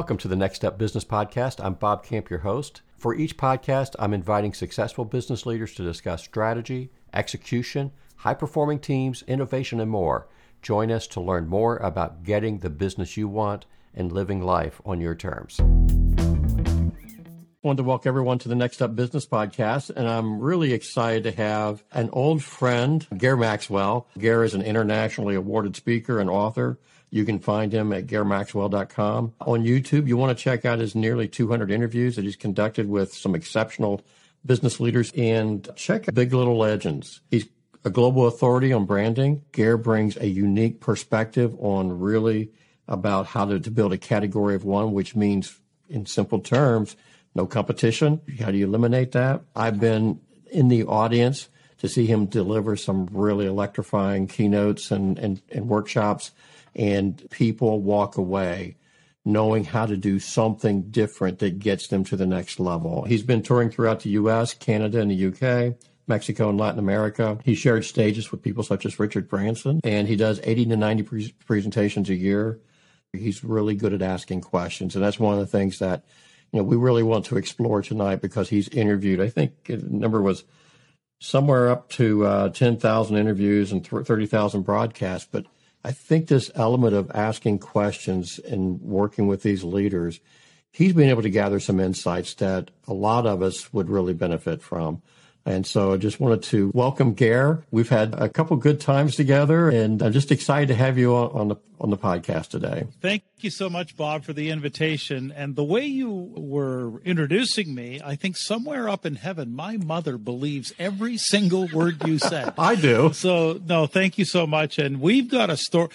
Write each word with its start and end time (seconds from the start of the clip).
Welcome 0.00 0.16
to 0.16 0.28
the 0.28 0.34
Next 0.34 0.64
Up 0.64 0.78
Business 0.78 1.04
Podcast. 1.04 1.62
I'm 1.62 1.74
Bob 1.74 2.06
Camp, 2.06 2.30
your 2.30 2.38
host. 2.38 2.80
For 2.96 3.14
each 3.14 3.36
podcast, 3.36 3.94
I'm 3.98 4.14
inviting 4.14 4.54
successful 4.54 5.04
business 5.04 5.44
leaders 5.44 5.74
to 5.74 5.82
discuss 5.82 6.24
strategy, 6.24 6.90
execution, 7.12 7.92
high 8.16 8.32
performing 8.32 8.78
teams, 8.78 9.22
innovation, 9.28 9.78
and 9.78 9.90
more. 9.90 10.26
Join 10.62 10.90
us 10.90 11.06
to 11.08 11.20
learn 11.20 11.48
more 11.48 11.76
about 11.76 12.22
getting 12.22 12.60
the 12.60 12.70
business 12.70 13.18
you 13.18 13.28
want 13.28 13.66
and 13.94 14.10
living 14.10 14.40
life 14.40 14.80
on 14.86 15.02
your 15.02 15.14
terms. 15.14 15.60
I 15.60 15.64
want 17.62 17.76
to 17.76 17.84
welcome 17.84 18.08
everyone 18.08 18.38
to 18.38 18.48
the 18.48 18.54
Next 18.54 18.80
Up 18.80 18.96
Business 18.96 19.26
Podcast, 19.26 19.94
and 19.94 20.08
I'm 20.08 20.40
really 20.40 20.72
excited 20.72 21.24
to 21.24 21.32
have 21.32 21.84
an 21.92 22.08
old 22.14 22.42
friend, 22.42 23.06
Gair 23.18 23.36
Maxwell. 23.36 24.06
Gair 24.18 24.44
is 24.44 24.54
an 24.54 24.62
internationally 24.62 25.34
awarded 25.34 25.76
speaker 25.76 26.18
and 26.18 26.30
author 26.30 26.78
you 27.10 27.24
can 27.24 27.38
find 27.38 27.72
him 27.72 27.92
at 27.92 28.06
gairmaxwell.com. 28.06 29.34
On 29.40 29.64
YouTube, 29.64 30.06
you 30.06 30.16
want 30.16 30.36
to 30.36 30.42
check 30.42 30.64
out 30.64 30.78
his 30.78 30.94
nearly 30.94 31.28
200 31.28 31.70
interviews 31.70 32.16
that 32.16 32.24
he's 32.24 32.36
conducted 32.36 32.88
with 32.88 33.12
some 33.12 33.34
exceptional 33.34 34.00
business 34.46 34.80
leaders 34.80 35.12
and 35.16 35.68
check 35.76 36.08
out 36.08 36.14
Big 36.14 36.32
Little 36.32 36.56
Legends. 36.56 37.20
He's 37.30 37.48
a 37.84 37.90
global 37.90 38.26
authority 38.26 38.72
on 38.72 38.86
branding. 38.86 39.42
Gair 39.52 39.76
brings 39.76 40.16
a 40.16 40.26
unique 40.26 40.80
perspective 40.80 41.54
on 41.58 41.98
really 41.98 42.50
about 42.86 43.26
how 43.26 43.44
to, 43.44 43.60
to 43.60 43.70
build 43.70 43.92
a 43.92 43.98
category 43.98 44.54
of 44.54 44.64
one, 44.64 44.92
which 44.92 45.16
means 45.16 45.58
in 45.88 46.06
simple 46.06 46.40
terms, 46.40 46.96
no 47.34 47.46
competition. 47.46 48.20
How 48.38 48.50
do 48.50 48.58
you 48.58 48.66
eliminate 48.66 49.12
that? 49.12 49.42
I've 49.54 49.80
been 49.80 50.20
in 50.50 50.68
the 50.68 50.84
audience 50.84 51.48
to 51.78 51.88
see 51.88 52.06
him 52.06 52.26
deliver 52.26 52.76
some 52.76 53.08
really 53.12 53.46
electrifying 53.46 54.26
keynotes 54.26 54.90
and, 54.90 55.18
and, 55.18 55.40
and 55.50 55.68
workshops 55.68 56.32
and 56.74 57.28
people 57.30 57.80
walk 57.80 58.16
away 58.16 58.76
knowing 59.24 59.64
how 59.64 59.86
to 59.86 59.96
do 59.96 60.18
something 60.18 60.82
different 60.90 61.38
that 61.40 61.58
gets 61.58 61.88
them 61.88 62.04
to 62.04 62.16
the 62.16 62.26
next 62.26 62.58
level. 62.58 63.04
He's 63.04 63.22
been 63.22 63.42
touring 63.42 63.70
throughout 63.70 64.00
the 64.00 64.10
US, 64.10 64.54
Canada, 64.54 65.00
and 65.00 65.10
the 65.10 65.26
UK. 65.26 65.76
Mexico 66.06 66.48
and 66.48 66.58
Latin 66.58 66.80
America. 66.80 67.38
He 67.44 67.54
shared 67.54 67.84
stages 67.84 68.32
with 68.32 68.42
people 68.42 68.64
such 68.64 68.84
as 68.84 68.98
Richard 68.98 69.28
Branson, 69.28 69.80
and 69.84 70.08
he 70.08 70.16
does 70.16 70.40
80 70.42 70.66
to 70.66 70.76
90 70.76 71.02
pre- 71.04 71.34
presentations 71.46 72.10
a 72.10 72.16
year. 72.16 72.58
He's 73.12 73.44
really 73.44 73.76
good 73.76 73.94
at 73.94 74.02
asking 74.02 74.40
questions, 74.40 74.96
and 74.96 75.04
that's 75.04 75.20
one 75.20 75.34
of 75.34 75.40
the 75.40 75.46
things 75.46 75.78
that 75.78 76.04
you 76.52 76.58
know 76.58 76.64
we 76.64 76.76
really 76.76 77.04
want 77.04 77.26
to 77.26 77.36
explore 77.36 77.80
tonight 77.80 78.20
because 78.20 78.48
he's 78.48 78.68
interviewed. 78.70 79.20
I 79.20 79.28
think 79.28 79.64
the 79.64 79.76
number 79.76 80.20
was 80.20 80.42
somewhere 81.20 81.70
up 81.70 81.88
to 81.90 82.26
uh, 82.26 82.48
10,000 82.48 83.16
interviews 83.16 83.70
and 83.70 83.86
30,000 83.86 84.62
broadcasts, 84.62 85.28
but 85.30 85.46
I 85.84 85.92
think 85.92 86.26
this 86.26 86.50
element 86.54 86.94
of 86.94 87.10
asking 87.12 87.60
questions 87.60 88.38
and 88.38 88.80
working 88.80 89.26
with 89.26 89.42
these 89.42 89.64
leaders, 89.64 90.20
he's 90.70 90.92
been 90.92 91.08
able 91.08 91.22
to 91.22 91.30
gather 91.30 91.58
some 91.60 91.80
insights 91.80 92.34
that 92.34 92.70
a 92.86 92.92
lot 92.92 93.26
of 93.26 93.42
us 93.42 93.72
would 93.72 93.88
really 93.88 94.14
benefit 94.14 94.62
from. 94.62 95.02
And 95.50 95.66
so 95.66 95.92
I 95.92 95.96
just 95.96 96.20
wanted 96.20 96.44
to 96.44 96.70
welcome 96.74 97.12
Gair. 97.12 97.64
We've 97.72 97.88
had 97.88 98.14
a 98.14 98.28
couple 98.28 98.56
good 98.56 98.80
times 98.80 99.16
together 99.16 99.68
and 99.68 100.00
I'm 100.00 100.12
just 100.12 100.30
excited 100.30 100.68
to 100.68 100.76
have 100.76 100.96
you 100.96 101.12
on, 101.16 101.48
the 101.48 101.56
on 101.80 101.90
the 101.90 101.96
podcast 101.96 102.50
today. 102.50 102.86
Thank 103.00 103.24
you 103.40 103.50
so 103.50 103.68
much, 103.68 103.96
Bob, 103.96 104.22
for 104.22 104.32
the 104.32 104.50
invitation. 104.50 105.32
And 105.34 105.56
the 105.56 105.64
way 105.64 105.86
you 105.86 106.08
were 106.36 107.00
introducing 107.00 107.74
me, 107.74 108.00
I 108.04 108.14
think 108.14 108.36
somewhere 108.36 108.88
up 108.88 109.04
in 109.04 109.16
heaven, 109.16 109.52
my 109.52 109.76
mother 109.76 110.18
believes 110.18 110.72
every 110.78 111.16
single 111.16 111.66
word 111.66 112.06
you 112.06 112.20
said. 112.20 112.54
I 112.58 112.76
do. 112.76 113.12
So 113.12 113.60
no, 113.66 113.88
thank 113.88 114.18
you 114.18 114.24
so 114.24 114.46
much. 114.46 114.78
And 114.78 115.00
we've 115.00 115.28
got 115.28 115.50
a 115.50 115.56
story. 115.56 115.88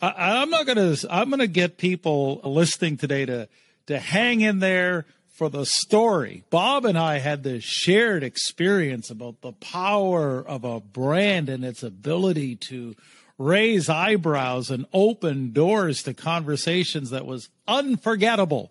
I'm 0.00 0.48
not 0.48 0.64
gonna 0.64 0.96
I'm 1.10 1.28
gonna 1.28 1.46
get 1.46 1.76
people 1.76 2.40
listening 2.44 2.96
today 2.96 3.26
to 3.26 3.48
to 3.88 3.98
hang 3.98 4.40
in 4.40 4.60
there 4.60 5.04
for 5.42 5.48
the 5.48 5.66
story. 5.66 6.44
Bob 6.50 6.84
and 6.84 6.96
I 6.96 7.18
had 7.18 7.42
this 7.42 7.64
shared 7.64 8.22
experience 8.22 9.10
about 9.10 9.40
the 9.40 9.50
power 9.50 10.38
of 10.38 10.62
a 10.62 10.78
brand 10.78 11.48
and 11.48 11.64
its 11.64 11.82
ability 11.82 12.54
to 12.68 12.94
raise 13.38 13.88
eyebrows 13.88 14.70
and 14.70 14.86
open 14.92 15.50
doors 15.50 16.04
to 16.04 16.14
conversations 16.14 17.10
that 17.10 17.26
was 17.26 17.48
unforgettable. 17.66 18.70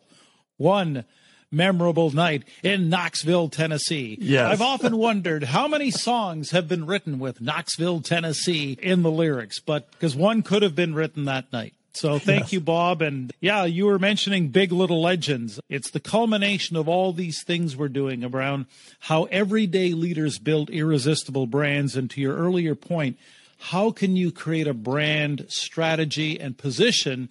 One 0.56 1.04
memorable 1.52 2.10
night 2.12 2.46
in 2.64 2.88
Knoxville, 2.88 3.50
Tennessee. 3.50 4.18
Yes. 4.22 4.50
I've 4.50 4.62
often 4.62 4.96
wondered 4.96 5.44
how 5.44 5.68
many 5.68 5.92
songs 5.92 6.52
have 6.52 6.70
been 6.70 6.86
written 6.86 7.20
with 7.20 7.42
Knoxville, 7.42 8.00
Tennessee 8.00 8.78
in 8.82 9.02
the 9.02 9.12
lyrics, 9.12 9.60
but 9.60 9.92
because 9.92 10.16
one 10.16 10.42
could 10.42 10.62
have 10.62 10.74
been 10.74 10.96
written 10.96 11.26
that 11.26 11.52
night. 11.52 11.74
So 11.94 12.20
thank 12.20 12.44
yes. 12.44 12.54
you, 12.54 12.62
Bob. 12.62 13.02
And 13.02 13.34
yeah, 13.42 13.66
you 13.66 13.86
were 13.86 14.00
mentioning 14.00 14.48
Big 14.50 14.72
Little 14.72 15.02
Legends. 15.02 15.60
It's 15.70 15.92
the 15.92 16.00
culmination 16.00 16.78
of 16.78 16.88
all 16.88 17.12
these 17.14 17.44
things 17.44 17.76
we're 17.76 17.90
doing 17.90 18.24
around 18.24 18.66
how 19.02 19.26
everyday 19.26 19.94
leaders 19.94 20.40
build 20.40 20.70
irresistible 20.70 21.48
brands. 21.48 21.96
And 21.96 22.10
to 22.12 22.22
your 22.22 22.36
earlier 22.36 22.76
point, 22.76 23.18
how 23.60 23.92
can 23.92 24.16
you 24.16 24.32
create 24.32 24.68
a 24.68 24.74
brand 24.74 25.46
strategy 25.50 26.40
and 26.40 26.58
position 26.58 27.30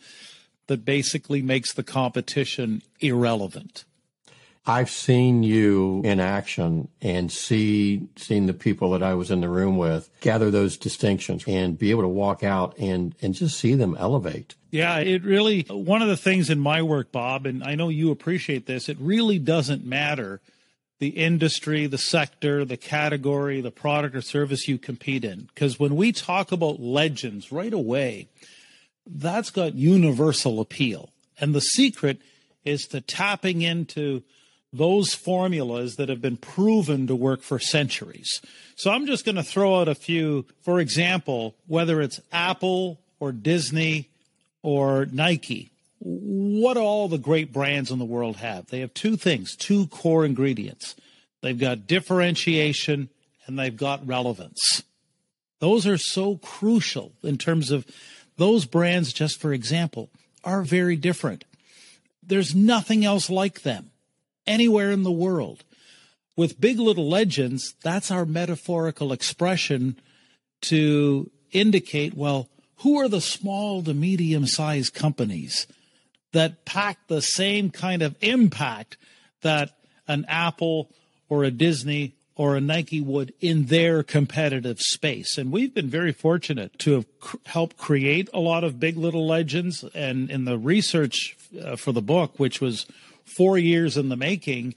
that 0.67 0.85
basically 0.85 1.43
makes 1.43 1.73
the 1.73 1.83
competition 1.83 2.83
irrelevant? 3.01 3.85
I've 4.67 4.91
seen 4.91 5.43
you 5.43 6.03
in 6.05 6.21
action 6.21 6.89
and 7.01 7.33
see 7.33 8.09
seen 8.17 8.47
the 8.47 8.53
people 8.53 8.91
that 8.93 9.03
I 9.03 9.15
was 9.15 9.31
in 9.31 9.41
the 9.41 9.49
room 9.49 9.79
with 9.79 10.11
gather 10.21 10.51
those 10.51 10.77
distinctions 10.77 11.45
and 11.47 11.79
be 11.79 11.91
able 11.91 12.03
to 12.03 12.09
walk 12.09 12.45
out 12.45 12.77
and 12.79 13.15
and 13.23 13.35
just 13.35 13.59
see 13.59 13.75
them 13.75 13.97
elevate. 13.99 14.55
Yeah, 14.71 14.99
it 14.99 15.25
really 15.25 15.63
one 15.63 16.03
of 16.03 16.09
the 16.09 16.17
things 16.17 16.51
in 16.51 16.61
my 16.61 16.83
work, 16.83 17.11
Bob, 17.11 17.47
and 17.47 17.65
I 17.65 17.75
know 17.75 17.89
you 17.89 18.11
appreciate 18.11 18.67
this, 18.67 18.89
it 18.89 18.99
really 19.01 19.39
doesn't 19.39 19.85
matter 19.85 20.41
the 21.01 21.09
industry, 21.09 21.87
the 21.87 21.99
sector, 21.99 22.65
the 22.65 22.77
category, 22.77 23.63
the 23.63 23.71
product 23.71 24.15
or 24.15 24.21
service 24.21 24.69
you 24.69 24.77
compete 24.77 25.25
in. 25.25 25.49
Because 25.55 25.81
when 25.81 25.97
we 25.97 26.13
talk 26.13 26.53
about 26.53 26.79
legends 26.79 27.51
right 27.51 27.73
away, 27.73 28.29
that's 29.07 29.51
got 29.51 29.75
universal 29.75 30.61
appeal. 30.61 31.09
And 31.41 31.55
the 31.55 31.63
secret 31.63 32.21
is 32.67 32.87
to 32.89 33.01
tapping 33.01 33.63
into 33.63 34.23
those 34.73 35.15
formulas 35.15 35.97
that 35.97 36.09
have 36.09 36.21
been 36.21 36.37
proven 36.37 37.07
to 37.09 37.17
work 37.17 37.43
for 37.43 37.59
centuries. 37.59 38.41
So 38.77 38.91
I'm 38.91 39.07
just 39.07 39.25
going 39.25 39.37
to 39.37 39.43
throw 39.43 39.81
out 39.81 39.89
a 39.89 39.95
few. 39.95 40.47
For 40.63 40.81
example, 40.81 41.55
whether 41.67 42.01
it's 42.01 42.21
Apple 42.33 43.01
or 43.19 43.33
Disney 43.33 44.09
or 44.63 45.07
Nike, 45.07 45.71
what 45.99 46.77
all 46.77 47.09
the 47.09 47.19
great 47.19 47.53
brands 47.53 47.91
in 47.91 47.99
the 47.99 48.05
world 48.05 48.37
have? 48.37 48.67
They 48.67 48.81
have 48.81 48.95
two 48.95 49.17
things, 49.17 49.57
two 49.57 49.87
core 49.89 50.25
ingredients. 50.25 50.95
They've 51.43 51.59
got 51.59 51.87
differentiation 51.87 53.09
and 53.47 53.59
they've 53.59 53.77
got 53.77 54.07
relevance. 54.07 54.83
Those 55.59 55.87
are 55.87 55.99
so 55.99 56.37
crucial 56.37 57.13
in 57.23 57.37
terms 57.37 57.71
of 57.71 57.87
those 58.37 58.65
brands, 58.65 59.13
just 59.13 59.41
for 59.41 59.53
example, 59.53 60.09
are 60.45 60.63
very 60.63 60.97
different. 60.97 61.45
There's 62.23 62.55
nothing 62.55 63.05
else 63.05 63.29
like 63.29 63.63
them 63.63 63.91
anywhere 64.47 64.91
in 64.91 65.03
the 65.03 65.11
world. 65.11 65.65
With 66.37 66.61
Big 66.61 66.79
Little 66.79 67.09
Legends, 67.09 67.75
that's 67.83 68.11
our 68.11 68.25
metaphorical 68.25 69.13
expression 69.13 69.97
to 70.63 71.31
indicate, 71.53 72.15
well, 72.15 72.49
who 72.79 72.99
are 72.99 73.09
the 73.09 73.21
small 73.21 73.83
to 73.83 73.93
medium 73.93 74.47
sized 74.47 74.95
companies 74.95 75.67
that 76.33 76.65
pack 76.65 76.99
the 77.09 77.21
same 77.21 77.71
kind 77.71 78.03
of 78.03 78.17
impact 78.21 78.97
that 79.43 79.77
an 80.07 80.25
Apple 80.29 80.91
or 81.29 81.45
a 81.45 81.51
Disney 81.51 82.15
or 82.37 82.57
a 82.57 82.61
Nike 82.61 83.03
would 83.03 83.35
in 83.41 83.67
their 83.67 84.03
competitive 84.03 84.81
space. 84.81 85.37
And 85.37 85.53
we've 85.53 85.75
been 85.75 85.91
very 85.91 86.13
fortunate 86.13 86.79
to 86.79 86.93
have 86.93 87.21
cr- 87.21 87.37
helped 87.45 87.77
create 87.77 88.31
a 88.33 88.41
lot 88.41 88.65
of 88.65 88.81
big 88.81 88.97
little 88.97 89.27
legends. 89.27 89.85
And 89.95 90.31
in 90.31 90.47
the 90.47 90.57
research 90.57 91.37
uh, 91.63 91.77
for 91.77 91.93
the 91.93 92.01
book, 92.01 92.39
which 92.39 92.61
was 92.61 92.87
four 93.31 93.59
years 93.59 93.97
in 93.97 94.09
the 94.09 94.17
making, 94.17 94.75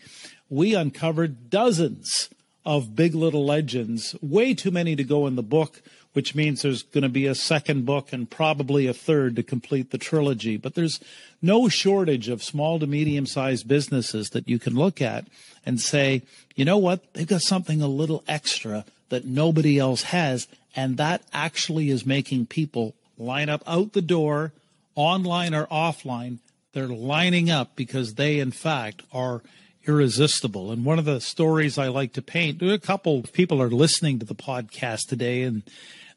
we 0.49 0.75
uncovered 0.75 1.49
dozens 1.49 2.29
of 2.65 2.95
big 2.95 3.13
little 3.15 3.45
legends, 3.45 4.15
way 4.21 4.53
too 4.53 4.71
many 4.71 4.95
to 4.95 5.03
go 5.03 5.27
in 5.27 5.35
the 5.35 5.43
book, 5.43 5.81
which 6.13 6.35
means 6.35 6.61
there's 6.61 6.83
going 6.83 7.01
to 7.01 7.09
be 7.09 7.25
a 7.25 7.35
second 7.35 7.85
book 7.85 8.13
and 8.13 8.29
probably 8.29 8.87
a 8.87 8.93
third 8.93 9.35
to 9.35 9.43
complete 9.43 9.91
the 9.91 9.97
trilogy. 9.97 10.57
But 10.57 10.75
there's 10.75 10.99
no 11.41 11.67
shortage 11.67 12.29
of 12.29 12.43
small 12.43 12.79
to 12.79 12.87
medium 12.87 13.25
sized 13.25 13.67
businesses 13.67 14.29
that 14.29 14.47
you 14.47 14.59
can 14.59 14.75
look 14.75 15.01
at 15.01 15.25
and 15.65 15.81
say, 15.81 16.21
you 16.55 16.65
know 16.65 16.77
what? 16.77 17.13
They've 17.13 17.27
got 17.27 17.41
something 17.41 17.81
a 17.81 17.87
little 17.87 18.23
extra 18.27 18.85
that 19.09 19.25
nobody 19.25 19.79
else 19.79 20.03
has. 20.03 20.47
And 20.75 20.97
that 20.97 21.23
actually 21.33 21.89
is 21.89 22.05
making 22.05 22.45
people 22.45 22.93
line 23.17 23.49
up 23.49 23.63
out 23.67 23.93
the 23.93 24.01
door, 24.01 24.51
online 24.95 25.53
or 25.53 25.65
offline, 25.67 26.37
they're 26.73 26.87
lining 26.87 27.49
up 27.49 27.75
because 27.75 28.15
they, 28.15 28.39
in 28.39 28.51
fact, 28.51 29.03
are 29.11 29.41
irresistible. 29.85 30.71
And 30.71 30.85
one 30.85 30.99
of 30.99 31.05
the 31.05 31.19
stories 31.21 31.77
I 31.77 31.87
like 31.87 32.13
to 32.13 32.21
paint, 32.21 32.61
a 32.61 32.79
couple 32.79 33.19
of 33.19 33.33
people 33.33 33.61
are 33.61 33.69
listening 33.69 34.19
to 34.19 34.25
the 34.25 34.35
podcast 34.35 35.07
today 35.07 35.43
and 35.43 35.63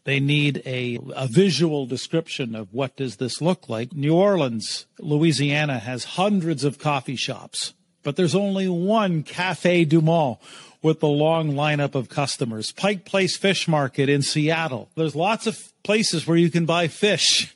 They 0.06 0.20
need 0.20 0.62
a, 0.64 1.00
a 1.16 1.26
visual 1.26 1.84
description 1.84 2.54
of 2.54 2.72
what 2.72 2.94
does 2.94 3.16
this 3.16 3.42
look 3.42 3.68
like. 3.68 3.92
New 3.92 4.14
Orleans, 4.14 4.86
Louisiana 5.00 5.80
has 5.80 6.04
hundreds 6.04 6.62
of 6.62 6.78
coffee 6.78 7.16
shops, 7.16 7.74
but 8.04 8.14
there's 8.14 8.36
only 8.36 8.68
one 8.68 9.24
Cafe 9.24 9.84
Du 9.84 10.00
Monde 10.00 10.36
with 10.80 11.00
the 11.00 11.08
long 11.08 11.54
lineup 11.54 11.96
of 11.96 12.08
customers. 12.08 12.70
Pike 12.70 13.04
Place 13.04 13.36
Fish 13.36 13.66
Market 13.66 14.08
in 14.08 14.22
Seattle. 14.22 14.90
There's 14.94 15.16
lots 15.16 15.48
of 15.48 15.72
places 15.82 16.24
where 16.24 16.36
you 16.36 16.50
can 16.52 16.66
buy 16.66 16.86
fish 16.86 17.52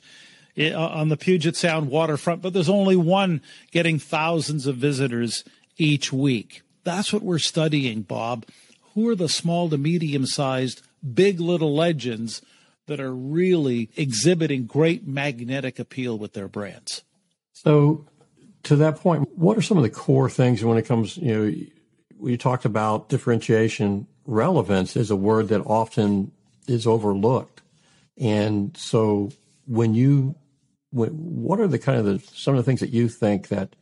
Uh, 0.57 0.75
on 0.75 1.09
the 1.09 1.17
Puget 1.17 1.55
Sound 1.55 1.89
waterfront, 1.89 2.41
but 2.41 2.51
there's 2.53 2.67
only 2.67 2.97
one 2.97 3.41
getting 3.71 3.97
thousands 3.97 4.67
of 4.67 4.75
visitors 4.75 5.45
each 5.77 6.11
week. 6.11 6.61
That's 6.83 7.13
what 7.13 7.23
we're 7.23 7.39
studying, 7.39 8.01
Bob. 8.01 8.45
Who 8.93 9.07
are 9.07 9.15
the 9.15 9.29
small 9.29 9.69
to 9.69 9.77
medium 9.77 10.25
sized 10.25 10.81
big 11.13 11.39
little 11.39 11.73
legends 11.73 12.41
that 12.87 12.99
are 12.99 13.13
really 13.13 13.89
exhibiting 13.95 14.65
great 14.65 15.07
magnetic 15.07 15.79
appeal 15.79 16.17
with 16.17 16.33
their 16.33 16.47
brands. 16.47 17.03
So, 17.53 18.05
to 18.63 18.75
that 18.75 18.97
point, 18.97 19.29
what 19.37 19.57
are 19.57 19.61
some 19.61 19.77
of 19.77 19.83
the 19.83 19.89
core 19.89 20.29
things 20.29 20.63
when 20.63 20.77
it 20.77 20.83
comes, 20.83 21.17
you 21.17 21.33
know, 21.33 21.55
we 22.19 22.37
talked 22.37 22.65
about 22.65 23.09
differentiation. 23.09 24.07
Relevance 24.25 24.95
is 24.95 25.09
a 25.09 25.15
word 25.15 25.47
that 25.47 25.61
often 25.61 26.31
is 26.67 26.85
overlooked. 26.85 27.61
And 28.17 28.75
so, 28.77 29.31
when 29.65 29.93
you, 29.93 30.35
what 30.91 31.59
are 31.59 31.67
the 31.67 31.79
kind 31.79 31.99
of 31.99 32.05
the, 32.05 32.19
some 32.35 32.53
of 32.53 32.57
the 32.57 32.63
things 32.63 32.81
that 32.81 32.89
you 32.89 33.07
think 33.07 33.47
that 33.47 33.75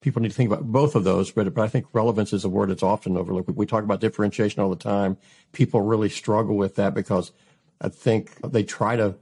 people 0.00 0.22
need 0.22 0.28
to 0.28 0.34
think 0.34 0.50
about 0.50 0.64
both 0.64 0.94
of 0.94 1.04
those, 1.04 1.30
but, 1.30 1.52
but 1.54 1.62
I 1.62 1.68
think 1.68 1.86
relevance 1.92 2.32
is 2.32 2.44
a 2.44 2.48
word 2.48 2.70
that's 2.70 2.82
often 2.82 3.16
overlooked. 3.16 3.50
We 3.50 3.66
talk 3.66 3.84
about 3.84 4.00
differentiation 4.00 4.62
all 4.62 4.70
the 4.70 4.76
time. 4.76 5.16
People 5.52 5.80
really 5.82 6.08
struggle 6.08 6.56
with 6.56 6.76
that 6.76 6.94
because 6.94 7.32
I 7.80 7.88
think 7.88 8.40
they 8.42 8.62
try 8.62 8.96
to 8.96 9.16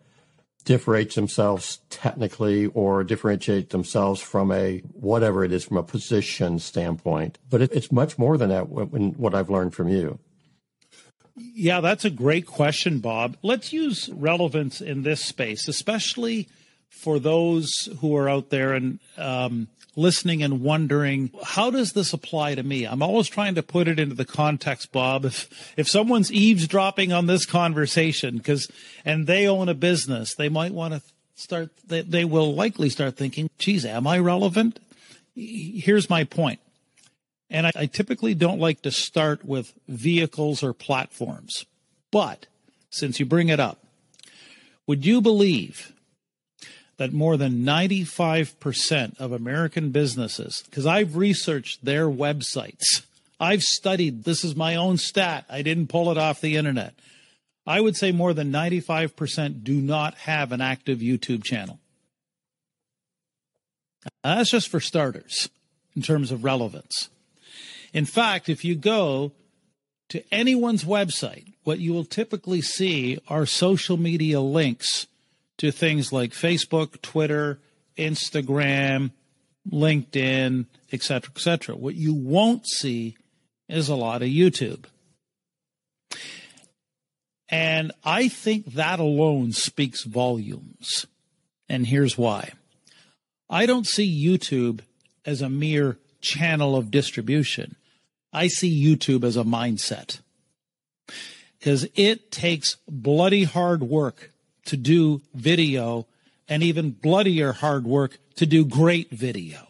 differentiate 0.65 1.15
themselves 1.15 1.79
technically 1.91 2.67
or 2.67 3.05
differentiate 3.05 3.71
themselves 3.71 4.21
from 4.21 4.51
a 4.51 4.79
whatever 4.93 5.45
it 5.45 5.53
is 5.53 5.65
from 5.65 5.77
a 5.77 5.83
position 5.83 6.59
standpoint. 6.59 7.39
But 7.49 7.63
it, 7.63 7.73
it's 7.73 7.93
much 7.93 8.19
more 8.19 8.37
than 8.37 8.49
that. 8.51 8.69
When, 8.69 9.13
what 9.13 9.35
I've 9.35 9.49
learned 9.49 9.75
from 9.75 9.89
you. 9.89 10.19
Yeah, 11.37 11.81
that's 11.81 12.05
a 12.05 12.11
great 12.11 12.47
question, 12.47 12.99
Bob. 12.99 13.37
Let's 13.43 13.73
use 13.73 14.09
relevance 14.09 14.81
in 14.81 15.03
this 15.03 15.25
space, 15.25 15.69
especially 15.69 16.49
for 16.97 17.19
those 17.19 17.89
who 18.01 18.17
are 18.17 18.29
out 18.29 18.51
there 18.51 18.73
and 18.73 18.99
um, 19.19 19.69
listening 19.97 20.43
and 20.43 20.61
wondering, 20.61 21.31
how 21.43 21.71
does 21.71 21.93
this 21.93 22.13
apply 22.13 22.55
to 22.55 22.63
me? 22.63 22.85
I'm 22.85 23.03
always 23.03 23.29
trying 23.29 23.55
to 23.55 23.63
put 23.63 23.89
it 23.89 23.99
into 23.99 24.15
the 24.15 24.25
context, 24.25 24.93
Bob. 24.93 25.25
If, 25.25 25.75
if 25.77 25.89
someone's 25.89 26.33
eavesdropping 26.33 27.13
on 27.13 27.27
this 27.27 27.47
conversation, 27.47 28.39
because, 28.39 28.71
and 29.05 29.27
they 29.27 29.47
own 29.47 29.69
a 29.69 29.75
business, 29.75 30.35
they 30.35 30.49
might 30.49 30.73
want 30.73 30.95
to 30.95 31.03
start, 31.35 31.71
they, 31.87 32.03
they 32.03 32.25
will 32.25 32.55
likely 32.55 32.91
start 32.91 33.17
thinking, 33.17 33.51
geez, 33.59 33.85
am 33.85 34.07
I 34.07 34.19
relevant? 34.19 34.79
Here's 35.35 36.11
my. 36.11 36.27
And 37.51 37.67
I, 37.67 37.73
I 37.77 37.87
typically 37.87 38.35
don't 38.35 38.59
like 38.59 38.83
to 38.83 38.91
start 38.91 39.45
with 39.45 39.73
vehicles 39.87 40.63
or 40.63 40.73
platforms. 40.73 41.67
But 42.11 42.47
since 42.91 43.21
you 43.21 43.27
bring 43.27 43.49
it 43.49 43.61
up, 43.61 43.83
would 44.87 45.05
you 45.05 45.21
believe 45.21 45.93
that 46.99 47.13
more 47.13 47.37
than 47.37 47.65
95% 47.65 49.21
of 49.21 49.33
American 49.33 49.91
businesses, 49.91 50.63
because 50.67 50.87
I've 50.87 51.17
researched 51.17 51.85
their 51.85 52.07
websites, 52.09 53.03
I've 53.39 53.63
studied, 53.63 54.25
this 54.25 54.45
is 54.45 54.57
my 54.57 54.77
own 54.77 54.97
stat, 54.97 55.45
I 55.51 55.63
didn't 55.63 55.89
pull 55.89 56.11
it 56.11 56.19
off 56.19 56.41
the 56.41 56.57
internet. 56.57 56.95
I 57.67 57.81
would 57.81 57.97
say 57.97 58.13
more 58.13 58.33
than 58.33 58.53
95% 58.53 59.65
do 59.65 59.81
not 59.81 60.15
have 60.15 60.53
an 60.53 60.61
active 60.61 61.01
YouTube 61.01 61.45
channel. 61.45 61.79
That's 64.23 64.51
just 64.51 64.69
for 64.69 64.81
starters 64.81 65.49
in 65.95 66.03
terms 66.03 66.31
of 66.31 66.45
relevance. 66.45 67.11
In 67.93 68.05
fact, 68.05 68.49
if 68.49 68.65
you 68.65 68.75
go 68.75 69.33
to 70.11 70.23
anyone's 70.33 70.85
website, 70.85 71.53
what 71.65 71.81
you 71.81 71.93
will 71.93 72.05
typically 72.05 72.61
see 72.61 73.19
are 73.29 73.47
social 73.47 73.97
media 73.97 74.41
links 74.41 75.07
to 75.59 75.71
things 75.71 76.13
like 76.13 76.33
Facebook, 76.33 77.01
Twitter, 77.03 77.61
Instagram, 77.97 79.11
LinkedIn, 79.71 80.67
etc., 80.93 81.31
etc. 81.35 81.77
What 81.77 81.95
you 81.95 82.15
won't 82.15 82.67
see 82.67 83.17
is 83.69 83.89
a 83.89 83.97
lot 83.97 84.23
of 84.23 84.29
YouTube. 84.29 84.85
And 87.49 87.93
I 88.05 88.29
think 88.29 88.75
that 88.75 88.99
alone 88.99 89.53
speaks 89.53 90.05
volumes. 90.05 91.07
And 91.69 91.87
here's 91.87 92.19
why. 92.19 92.53
I 93.49 93.67
don't 93.67 93.87
see 93.87 94.27
YouTube 94.27 94.81
as 95.25 95.43
a 95.43 95.49
mere 95.49 95.99
channel 96.21 96.77
of 96.77 96.91
distribution. 96.91 97.77
I 98.33 98.49
see 98.49 98.85
YouTube 98.85 99.25
as 99.25 99.37
a 99.37 99.45
mindset. 99.45 100.21
Because 101.59 101.89
it 101.95 102.31
takes 102.31 102.77
bloody 102.89 103.45
hard 103.45 103.83
work 103.83 104.33
to 104.67 104.77
do 104.77 105.23
video 105.35 106.07
and 106.49 106.63
even 106.63 106.91
bloodier 106.91 107.53
hard 107.53 107.85
work 107.85 108.19
to 108.37 108.47
do 108.47 108.65
great 108.65 109.11
video. 109.11 109.67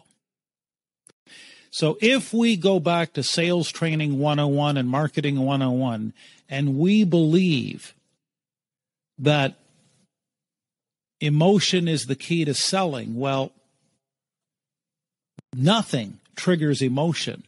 So 1.71 1.97
if 2.01 2.33
we 2.33 2.57
go 2.57 2.79
back 2.79 3.13
to 3.13 3.23
sales 3.23 3.71
training 3.71 4.19
101 4.19 4.77
and 4.77 4.89
marketing 4.89 5.39
101 5.39 6.13
and 6.49 6.77
we 6.77 7.03
believe 7.03 7.93
that 9.19 9.55
emotion 11.19 11.87
is 11.87 12.05
the 12.05 12.15
key 12.15 12.45
to 12.45 12.53
selling, 12.53 13.15
well, 13.15 13.51
nothing 15.55 16.19
triggers 16.35 16.81
emotion 16.81 17.43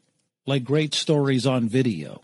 like 0.45 0.63
great 0.63 0.93
stories 0.93 1.45
on 1.45 1.69
video. 1.69 2.21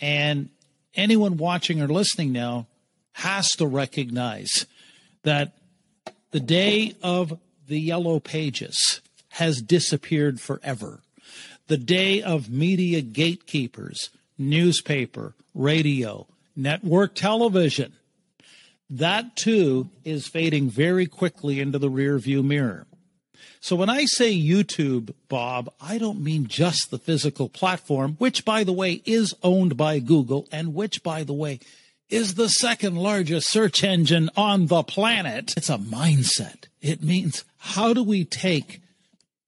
And 0.00 0.48
anyone 0.94 1.36
watching 1.36 1.80
or 1.80 1.88
listening 1.88 2.32
now 2.32 2.66
has 3.12 3.48
to 3.50 3.66
recognize 3.66 4.66
that 5.22 5.52
the 6.30 6.40
day 6.40 6.94
of 7.02 7.38
the 7.68 7.78
yellow 7.78 8.20
pages 8.20 9.00
has 9.30 9.62
disappeared 9.62 10.40
forever. 10.40 11.00
The 11.68 11.76
day 11.76 12.22
of 12.22 12.50
media 12.50 13.00
gatekeepers, 13.00 14.10
newspaper, 14.36 15.34
radio, 15.54 16.26
network 16.56 17.14
television, 17.14 17.92
that 18.90 19.36
too 19.36 19.88
is 20.04 20.26
fading 20.26 20.68
very 20.68 21.06
quickly 21.06 21.60
into 21.60 21.78
the 21.78 21.90
rearview 21.90 22.44
mirror. 22.44 22.86
So 23.60 23.76
when 23.76 23.88
I 23.88 24.06
say 24.06 24.34
YouTube, 24.34 25.14
Bob, 25.28 25.72
I 25.80 25.96
don't 25.96 26.20
mean 26.20 26.48
just 26.48 26.90
the 26.90 26.98
physical 26.98 27.48
platform, 27.48 28.16
which 28.18 28.44
by 28.44 28.64
the 28.64 28.72
way 28.72 29.00
is 29.04 29.34
owned 29.42 29.76
by 29.76 29.98
Google 30.00 30.48
and 30.50 30.74
which 30.74 31.02
by 31.02 31.22
the 31.22 31.32
way 31.32 31.60
is 32.12 32.34
the 32.34 32.48
second 32.48 32.94
largest 32.94 33.48
search 33.48 33.82
engine 33.82 34.28
on 34.36 34.66
the 34.66 34.82
planet. 34.82 35.54
It's 35.56 35.70
a 35.70 35.78
mindset. 35.78 36.66
It 36.82 37.02
means 37.02 37.42
how 37.56 37.94
do 37.94 38.02
we 38.02 38.26
take 38.26 38.82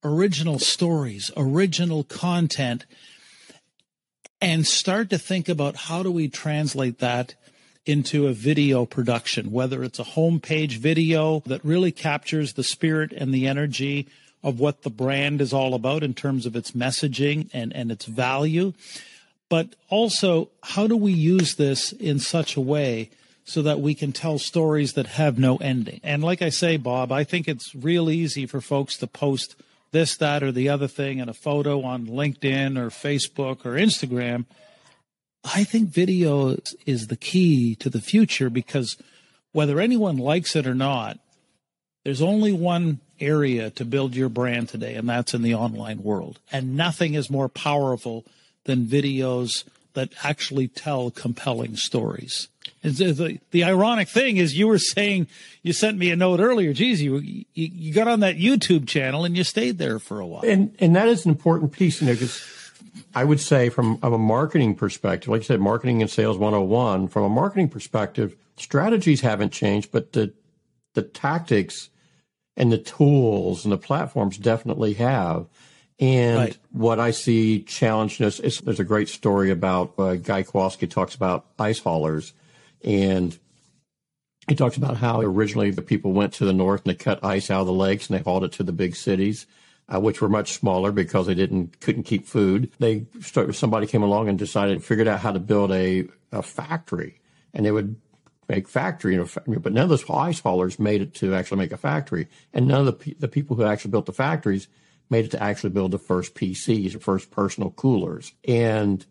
original 0.03 0.57
stories, 0.57 1.29
original 1.37 2.03
content, 2.03 2.87
and 4.41 4.65
start 4.65 5.11
to 5.11 5.19
think 5.19 5.47
about 5.47 5.75
how 5.75 6.01
do 6.01 6.11
we 6.11 6.27
translate 6.27 6.97
that 6.99 7.35
into 7.85 8.25
a 8.25 8.33
video 8.33 8.83
production, 8.87 9.51
whether 9.51 9.83
it's 9.83 9.99
a 9.99 10.03
homepage 10.03 10.77
video 10.77 11.43
that 11.45 11.63
really 11.63 11.91
captures 11.91 12.53
the 12.53 12.63
spirit 12.63 13.13
and 13.13 13.31
the 13.31 13.45
energy 13.45 14.07
of 14.43 14.59
what 14.59 14.81
the 14.81 14.89
brand 14.89 15.39
is 15.39 15.53
all 15.53 15.75
about 15.75 16.01
in 16.01 16.15
terms 16.15 16.47
of 16.47 16.55
its 16.55 16.71
messaging 16.71 17.47
and, 17.53 17.71
and 17.75 17.91
its 17.91 18.05
value 18.05 18.73
but 19.49 19.75
also 19.89 20.49
how 20.63 20.87
do 20.87 20.97
we 20.97 21.13
use 21.13 21.55
this 21.55 21.91
in 21.91 22.19
such 22.19 22.55
a 22.55 22.61
way 22.61 23.09
so 23.43 23.61
that 23.61 23.79
we 23.79 23.93
can 23.93 24.11
tell 24.11 24.39
stories 24.39 24.93
that 24.93 25.05
have 25.05 25.37
no 25.37 25.57
ending? 25.57 25.99
And 26.03 26.23
like 26.23 26.41
I 26.41 26.49
say, 26.49 26.77
Bob, 26.77 27.11
I 27.11 27.23
think 27.23 27.47
it's 27.47 27.75
real 27.75 28.09
easy 28.09 28.45
for 28.45 28.61
folks 28.61 28.97
to 28.97 29.07
post 29.07 29.55
this, 29.91 30.17
that, 30.17 30.43
or 30.43 30.51
the 30.51 30.69
other 30.69 30.87
thing 30.87 31.19
in 31.19 31.29
a 31.29 31.33
photo 31.33 31.81
on 31.83 32.07
LinkedIn 32.07 32.77
or 32.77 32.89
Facebook 32.89 33.65
or 33.65 33.73
Instagram. 33.73 34.45
I 35.43 35.63
think 35.63 35.89
video 35.89 36.57
is 36.85 37.07
the 37.07 37.15
key 37.15 37.75
to 37.75 37.89
the 37.89 38.01
future 38.01 38.49
because 38.49 38.97
whether 39.51 39.79
anyone 39.79 40.17
likes 40.17 40.55
it 40.55 40.67
or 40.67 40.75
not, 40.75 41.19
there's 42.03 42.21
only 42.21 42.51
one 42.51 42.99
area 43.19 43.69
to 43.71 43.85
build 43.85 44.15
your 44.15 44.27
brand 44.27 44.69
today, 44.69 44.95
and 44.95 45.07
that's 45.07 45.33
in 45.33 45.43
the 45.43 45.55
online 45.55 46.03
world. 46.03 46.39
And 46.51 46.75
nothing 46.75 47.13
is 47.13 47.29
more 47.29 47.47
powerful 47.47 48.25
than 48.65 48.85
videos 48.85 49.63
that 49.93 50.09
actually 50.23 50.67
tell 50.67 51.09
compelling 51.09 51.77
stories. 51.77 52.49
The, 52.83 53.39
the, 53.51 53.63
ironic 53.63 54.07
thing 54.07 54.37
is 54.37 54.57
you 54.57 54.67
were 54.67 54.77
saying, 54.77 55.27
you 55.63 55.73
sent 55.73 55.97
me 55.97 56.11
a 56.11 56.15
note 56.15 56.39
earlier, 56.39 56.73
geez, 56.73 57.01
you, 57.01 57.17
you, 57.17 57.45
you 57.53 57.93
got 57.93 58.07
on 58.07 58.19
that 58.19 58.37
YouTube 58.37 58.87
channel 58.87 59.25
and 59.25 59.35
you 59.35 59.43
stayed 59.43 59.77
there 59.77 59.97
for 59.97 60.19
a 60.19 60.25
while. 60.25 60.43
And, 60.45 60.75
and 60.79 60.95
that 60.95 61.07
is 61.07 61.25
an 61.25 61.31
important 61.31 61.71
piece, 61.71 62.01
you 62.01 62.07
because 62.07 62.43
I 63.15 63.23
would 63.23 63.39
say 63.39 63.69
from 63.69 63.97
a 64.03 64.17
marketing 64.17 64.75
perspective, 64.75 65.29
like 65.29 65.41
you 65.41 65.45
said, 65.45 65.59
marketing 65.59 66.01
and 66.01 66.11
sales 66.11 66.37
101, 66.37 67.07
from 67.07 67.23
a 67.23 67.29
marketing 67.29 67.69
perspective, 67.69 68.35
strategies 68.57 69.21
haven't 69.21 69.51
changed, 69.51 69.91
but 69.91 70.13
the 70.13 70.33
the 70.93 71.01
tactics 71.01 71.89
and 72.57 72.71
the 72.71 72.77
tools 72.77 73.65
and 73.65 73.71
the 73.71 73.77
platforms 73.77 74.37
definitely 74.37 74.93
have. 74.93 75.47
And 75.99 76.37
right. 76.37 76.57
what 76.71 76.99
I 76.99 77.11
see 77.11 77.61
challenged 77.61 78.21
us 78.21 78.39
is 78.39 78.59
there's 78.59 78.81
a 78.81 78.85
great 78.85 79.07
story 79.07 79.49
about 79.49 79.93
uh, 79.97 80.15
Guy 80.15 80.43
Kawasaki 80.43 80.89
talks 80.89 81.15
about 81.15 81.45
ice 81.57 81.79
haulers, 81.79 82.33
and 82.83 83.37
he 84.47 84.55
talks 84.55 84.75
about 84.75 84.97
how 84.97 85.21
originally 85.21 85.71
the 85.71 85.81
people 85.81 86.11
went 86.11 86.33
to 86.33 86.45
the 86.45 86.53
north 86.53 86.85
and 86.85 86.93
they 86.93 86.97
cut 86.97 87.23
ice 87.23 87.49
out 87.49 87.61
of 87.61 87.67
the 87.67 87.73
lakes 87.73 88.09
and 88.09 88.19
they 88.19 88.23
hauled 88.23 88.43
it 88.43 88.51
to 88.53 88.63
the 88.63 88.73
big 88.73 88.95
cities. 88.95 89.47
Uh, 89.87 89.99
which 89.99 90.19
were 90.19 90.27
much 90.27 90.53
smaller 90.53 90.91
because 90.91 91.27
they 91.27 91.35
didn't 91.35 91.79
couldn't 91.79 92.01
keep 92.01 92.25
food. 92.25 92.71
They 92.79 93.05
started, 93.21 93.53
somebody 93.53 93.85
came 93.85 94.01
along 94.01 94.27
and 94.29 94.39
decided 94.39 94.83
figured 94.83 95.07
out 95.07 95.19
how 95.19 95.31
to 95.31 95.37
build 95.37 95.71
a, 95.71 96.07
a 96.31 96.41
factory, 96.41 97.19
and 97.53 97.63
they 97.63 97.69
would 97.69 97.95
make 98.49 98.67
factory. 98.67 99.13
You 99.13 99.19
know, 99.19 99.59
but 99.59 99.73
none 99.73 99.83
of 99.83 99.89
those 99.89 100.09
ice 100.09 100.39
haulers 100.39 100.79
made 100.79 101.03
it 101.03 101.13
to 101.15 101.35
actually 101.35 101.59
make 101.59 101.71
a 101.71 101.77
factory, 101.77 102.27
and 102.51 102.67
none 102.67 102.87
of 102.87 102.97
the 102.97 103.13
the 103.19 103.27
people 103.27 103.55
who 103.55 103.63
actually 103.63 103.91
built 103.91 104.07
the 104.07 104.11
factories 104.11 104.67
made 105.09 105.25
it 105.25 105.31
to 105.31 105.41
actually 105.41 105.69
build 105.69 105.91
the 105.91 105.99
first 105.99 106.35
PCs, 106.35 106.93
the 106.93 106.99
first 106.99 107.31
personal 107.31 107.71
coolers. 107.71 108.33
And 108.47 109.05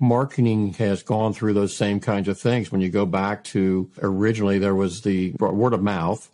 marketing 0.00 0.74
has 0.74 1.02
gone 1.02 1.32
through 1.32 1.54
those 1.54 1.76
same 1.76 2.00
kinds 2.00 2.28
of 2.28 2.38
things. 2.38 2.70
When 2.70 2.80
you 2.80 2.88
go 2.88 3.06
back 3.06 3.44
to 3.44 3.90
originally, 4.00 4.58
there 4.58 4.74
was 4.74 5.02
the 5.02 5.32
word 5.38 5.74
of 5.74 5.82
mouth 5.82 6.30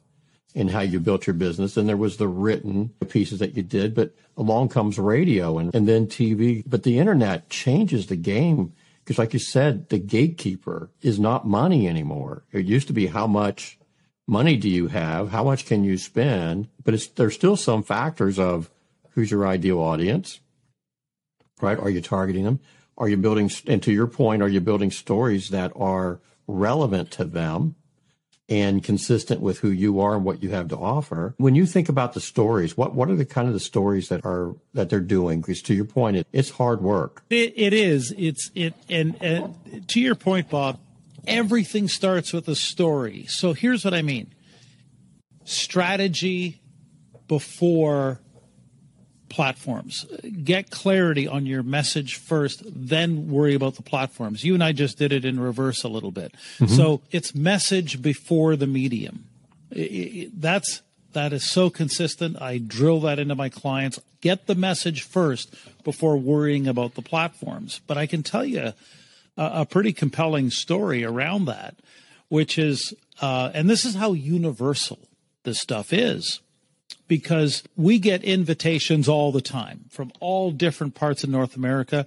in 0.55 0.69
how 0.69 0.81
you 0.81 1.00
built 1.00 1.26
your 1.26 1.35
business, 1.35 1.76
and 1.76 1.88
there 1.88 1.97
was 1.97 2.17
the 2.17 2.29
written 2.29 2.91
pieces 3.09 3.41
that 3.41 3.57
you 3.57 3.62
did, 3.62 3.95
but 3.95 4.14
along 4.37 4.69
comes 4.69 4.99
radio 4.99 5.59
and, 5.59 5.75
and 5.75 5.88
then 5.88 6.07
TV. 6.07 6.62
But 6.64 6.85
the 6.85 6.99
internet 6.99 7.49
changes 7.50 8.07
the 8.07 8.17
game 8.17 8.73
because, 9.05 9.19
like 9.19 9.33
you 9.33 9.41
said, 9.41 9.88
the 9.88 9.99
gatekeeper 9.99 10.91
is 11.03 11.19
not 11.19 11.47
money 11.47 11.88
anymore. 11.88 12.45
It 12.53 12.67
used 12.67 12.87
to 12.87 12.93
be 12.93 13.09
how 13.09 13.26
much 13.26 13.79
money 14.26 14.57
do 14.57 14.69
you 14.69 14.88
have? 14.88 15.31
How 15.31 15.45
much 15.45 15.67
can 15.67 15.85
you 15.85 15.99
spend? 15.99 16.69
But 16.83 16.95
it's, 16.95 17.09
there's 17.09 17.35
still 17.35 17.57
some 17.57 17.83
factors 17.83 18.38
of 18.38 18.71
who's 19.14 19.30
your 19.30 19.47
ideal 19.47 19.78
audience, 19.78 20.40
right? 21.61 21.78
Are 21.78 21.90
you 21.90 22.00
targeting 22.00 22.44
them? 22.44 22.61
Are 22.97 23.09
you 23.09 23.16
building, 23.16 23.50
and 23.66 23.83
to 23.83 23.92
your 23.92 24.06
point, 24.06 24.42
are 24.42 24.49
you 24.49 24.61
building 24.61 24.90
stories 24.90 25.49
that 25.49 25.73
are 25.75 26.21
relevant 26.47 27.11
to 27.12 27.25
them 27.25 27.75
and 28.49 28.85
consistent 28.85 29.40
with 29.40 29.61
who 29.61 29.71
you 29.71 30.00
are 30.00 30.14
and 30.14 30.25
what 30.25 30.42
you 30.42 30.50
have 30.50 30.68
to 30.68 30.76
offer? 30.76 31.35
When 31.38 31.54
you 31.54 31.66
think 31.66 31.88
about 31.88 32.12
the 32.12 32.21
stories, 32.21 32.76
what, 32.76 32.94
what 32.94 33.09
are 33.09 33.16
the 33.16 33.25
kind 33.25 33.49
of 33.49 33.54
the 33.54 33.61
stories 33.61 34.09
that 34.11 34.25
are, 34.25 34.54
that 34.75 34.90
they're 34.90 35.00
doing? 35.00 35.40
Because 35.40 35.62
to 35.62 35.75
your 35.75 35.87
point, 35.87 36.18
it, 36.18 36.26
it's 36.33 36.50
hard 36.50 36.83
work. 36.83 37.25
It, 37.30 37.54
it 37.56 37.73
is. 37.73 38.14
It's, 38.16 38.50
it, 38.54 38.75
and, 38.88 39.21
and 39.21 39.88
to 39.88 40.00
your 40.00 40.14
point, 40.14 40.50
Bob, 40.50 40.78
everything 41.26 41.88
starts 41.88 42.33
with 42.33 42.47
a 42.49 42.54
story. 42.54 43.26
So 43.28 43.54
here's 43.54 43.85
what 43.85 43.94
I 43.94 44.02
mean 44.02 44.33
strategy 45.44 46.61
before 47.28 48.21
platforms. 49.35 50.07
Get 50.45 50.71
clarity 50.71 51.26
on 51.26 51.45
your 51.45 51.64
message 51.64 52.14
first, 52.14 52.62
then 52.64 53.29
worry 53.29 53.55
about 53.55 53.75
the 53.75 53.83
platforms. 53.83 54.45
You 54.45 54.55
and 54.55 54.62
I 54.62 54.71
just 54.71 54.97
did 54.97 55.12
it 55.12 55.25
in 55.25 55.41
reverse 55.41 55.83
a 55.83 55.88
little 55.88 56.12
bit. 56.12 56.33
Mm-hmm. 56.61 56.73
So 56.73 57.00
it's 57.11 57.35
message 57.35 58.00
before 58.00 58.55
the 58.55 58.69
medium. 58.69 59.25
That's 59.71 60.83
that 61.14 61.33
is 61.33 61.50
so 61.50 61.69
consistent. 61.69 62.41
I 62.41 62.59
drill 62.59 63.00
that 63.00 63.19
into 63.19 63.35
my 63.35 63.49
clients. 63.49 64.00
Get 64.21 64.47
the 64.47 64.55
message 64.55 65.03
first 65.03 65.53
before 65.83 66.17
worrying 66.17 66.69
about 66.69 66.95
the 66.95 67.03
platforms. 67.03 67.81
But 67.88 67.99
I 67.99 68.07
can 68.07 68.23
tell 68.23 68.45
you 68.45 68.73
a, 69.37 69.62
a 69.62 69.67
pretty 69.67 69.93
compelling 69.93 70.50
story 70.50 71.05
around 71.05 71.47
that, 71.47 71.75
which 72.29 72.57
is, 72.57 72.95
uh, 73.21 73.50
and 73.53 73.69
this 73.69 73.85
is 73.85 73.97
how 73.97 74.12
universal 74.12 74.99
this 75.43 75.61
stuff 75.61 75.93
is 75.93 76.41
because 77.14 77.62
we 77.76 78.00
get 78.00 78.25
invitations 78.25 79.09
all 79.09 79.30
the 79.30 79.40
time 79.40 79.85
from 79.88 80.11
all 80.18 80.50
different 80.50 80.97
parts 80.97 81.23
of 81.23 81.30
North 81.30 81.54
America, 81.54 82.06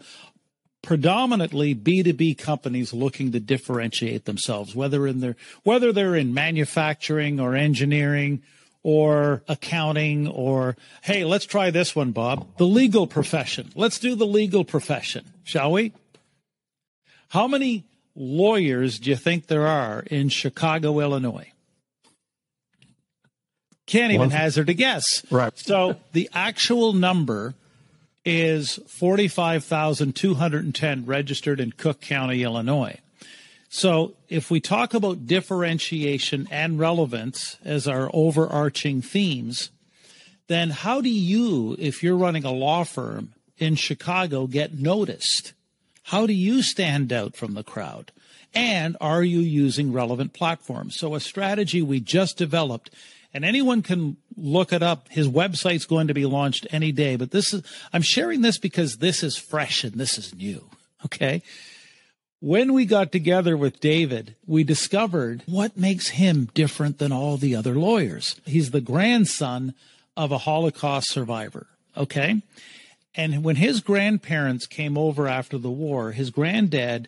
predominantly 0.82 1.74
B2B 1.74 2.38
companies 2.38 2.94
looking 2.94 3.32
to 3.32 3.40
differentiate 3.40 4.26
themselves, 4.26 4.76
whether 4.76 5.08
in 5.08 5.22
their 5.22 5.38
whether 5.64 5.94
they're 5.94 6.18
in 6.18 6.34
manufacturing 6.34 7.40
or 7.40 7.56
engineering 7.56 8.44
or 8.84 9.44
accounting 9.48 10.28
or 10.28 10.76
hey, 11.04 11.24
let's 11.24 11.46
try 11.46 11.72
this 11.72 11.96
one, 11.96 12.12
Bob. 12.12 12.46
The 12.58 12.68
legal 12.68 13.08
profession. 13.08 13.72
Let's 13.76 14.00
do 14.00 14.14
the 14.14 14.28
legal 14.28 14.66
profession, 14.66 15.24
shall 15.46 15.72
we? 15.72 15.94
How 17.30 17.48
many 17.48 17.86
lawyers 18.14 19.00
do 19.00 19.10
you 19.12 19.16
think 19.16 19.48
there 19.48 19.68
are 19.68 20.02
in 20.12 20.28
Chicago, 20.28 21.00
Illinois? 21.00 21.54
Can't 23.88 24.14
even 24.14 24.30
hazard 24.30 24.70
a 24.70 24.74
guess. 24.74 25.26
Right. 25.32 25.58
So 25.58 25.96
the 26.12 26.30
actual 26.34 26.94
number 26.94 27.56
is 28.26 28.80
45,210 28.88 31.06
registered 31.06 31.62
in 31.62 31.72
Cook 31.72 32.02
County, 32.02 32.44
Illinois. 32.44 33.00
So 33.70 34.14
if 34.28 34.52
we 34.52 34.60
talk 34.60 34.94
about 34.94 35.26
differentiation 35.26 36.50
and 36.52 36.78
relevance 36.78 37.56
as 37.64 37.88
our 37.88 38.10
overarching 38.14 39.02
themes, 39.02 39.72
then 40.48 40.72
how 40.72 41.00
do 41.00 41.10
you, 41.10 41.78
if 41.80 42.04
you're 42.04 42.18
running 42.18 42.44
a 42.44 42.52
law 42.52 42.84
firm 42.84 43.32
in 43.58 43.76
Chicago, 43.76 44.48
get 44.48 44.78
noticed? 44.78 45.54
How 46.04 46.28
do 46.28 46.34
you 46.34 46.62
stand 46.62 47.14
out 47.14 47.36
from 47.36 47.54
the 47.54 47.64
crowd? 47.64 48.12
And 48.54 48.98
are 49.00 49.24
you 49.24 49.40
using 49.40 49.94
relevant 49.94 50.34
platforms? 50.34 50.98
So 50.98 51.16
a 51.16 51.20
strategy 51.20 51.82
we 51.82 52.00
just 52.00 52.38
developed 52.38 52.90
and 53.38 53.46
anyone 53.46 53.84
can 53.84 54.18
look 54.36 54.74
it 54.74 54.82
up. 54.82 55.10
His 55.10 55.28
website's 55.28 55.86
going 55.86 56.08
to 56.08 56.16
be 56.16 56.26
launched 56.26 56.66
any 56.72 56.92
day, 56.92 57.18
but 57.18 57.30
this 57.30 57.54
is, 57.54 57.62
I'm 57.94 58.02
sharing 58.02 58.42
this 58.42 58.58
because 58.58 58.98
this 58.98 59.22
is 59.22 59.38
fresh 59.38 59.84
and 59.84 59.94
this 59.94 60.18
is 60.18 60.34
new. 60.34 60.68
Okay. 61.06 61.44
When 62.40 62.74
we 62.74 62.86
got 62.86 63.12
together 63.12 63.56
with 63.56 63.80
David, 63.80 64.34
we 64.48 64.64
discovered 64.64 65.44
what 65.46 65.78
makes 65.78 66.08
him 66.08 66.50
different 66.56 66.98
than 66.98 67.12
all 67.12 67.38
the 67.38 67.56
other 67.56 67.76
lawyers. 67.76 68.42
He's 68.44 68.72
the 68.72 68.82
grandson 68.82 69.76
of 70.16 70.32
a 70.32 70.40
Holocaust 70.40 71.12
survivor. 71.12 71.68
Okay. 71.96 72.42
And 73.14 73.44
when 73.44 73.58
his 73.58 73.82
grandparents 73.82 74.66
came 74.66 74.98
over 74.98 75.28
after 75.28 75.60
the 75.60 75.70
war, 75.70 76.12
his 76.12 76.32
granddad, 76.32 77.08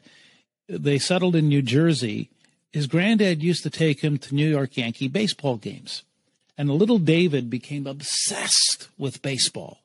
they 0.68 1.00
settled 1.00 1.36
in 1.36 1.50
New 1.50 1.64
Jersey. 1.64 2.30
His 2.72 2.86
granddad 2.86 3.42
used 3.42 3.64
to 3.64 3.72
take 3.72 4.02
him 4.02 4.20
to 4.20 4.36
New 4.36 4.48
York 4.48 4.78
Yankee 4.78 5.08
baseball 5.08 5.58
games. 5.58 6.04
And 6.60 6.70
little 6.70 7.00
David 7.00 7.50
became 7.50 7.88
obsessed 7.88 8.90
with 8.98 9.22
baseball. 9.22 9.80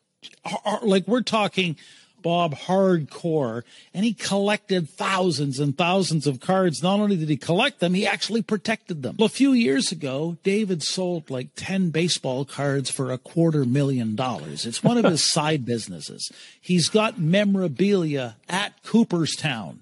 Like 0.82 1.06
we're 1.06 1.22
talking 1.22 1.76
Bob 2.20 2.56
hardcore, 2.56 3.62
and 3.92 4.04
he 4.04 4.12
collected 4.12 4.88
thousands 4.88 5.60
and 5.60 5.78
thousands 5.78 6.26
of 6.26 6.40
cards. 6.40 6.82
Not 6.82 6.98
only 6.98 7.16
did 7.16 7.28
he 7.28 7.36
collect 7.36 7.78
them, 7.78 7.94
he 7.94 8.08
actually 8.08 8.42
protected 8.42 9.04
them. 9.04 9.14
Well, 9.18 9.26
A 9.26 9.28
few 9.28 9.52
years 9.52 9.92
ago, 9.92 10.36
David 10.42 10.82
sold 10.82 11.30
like 11.30 11.50
10 11.54 11.90
baseball 11.90 12.44
cards 12.44 12.90
for 12.90 13.12
a 13.12 13.18
quarter 13.18 13.64
million 13.64 14.16
dollars. 14.16 14.66
It's 14.66 14.82
one 14.82 14.98
of 14.98 15.04
his 15.04 15.22
side 15.32 15.64
businesses. 15.64 16.28
He's 16.60 16.88
got 16.88 17.20
memorabilia 17.20 18.34
at 18.48 18.82
Cooperstown. 18.82 19.80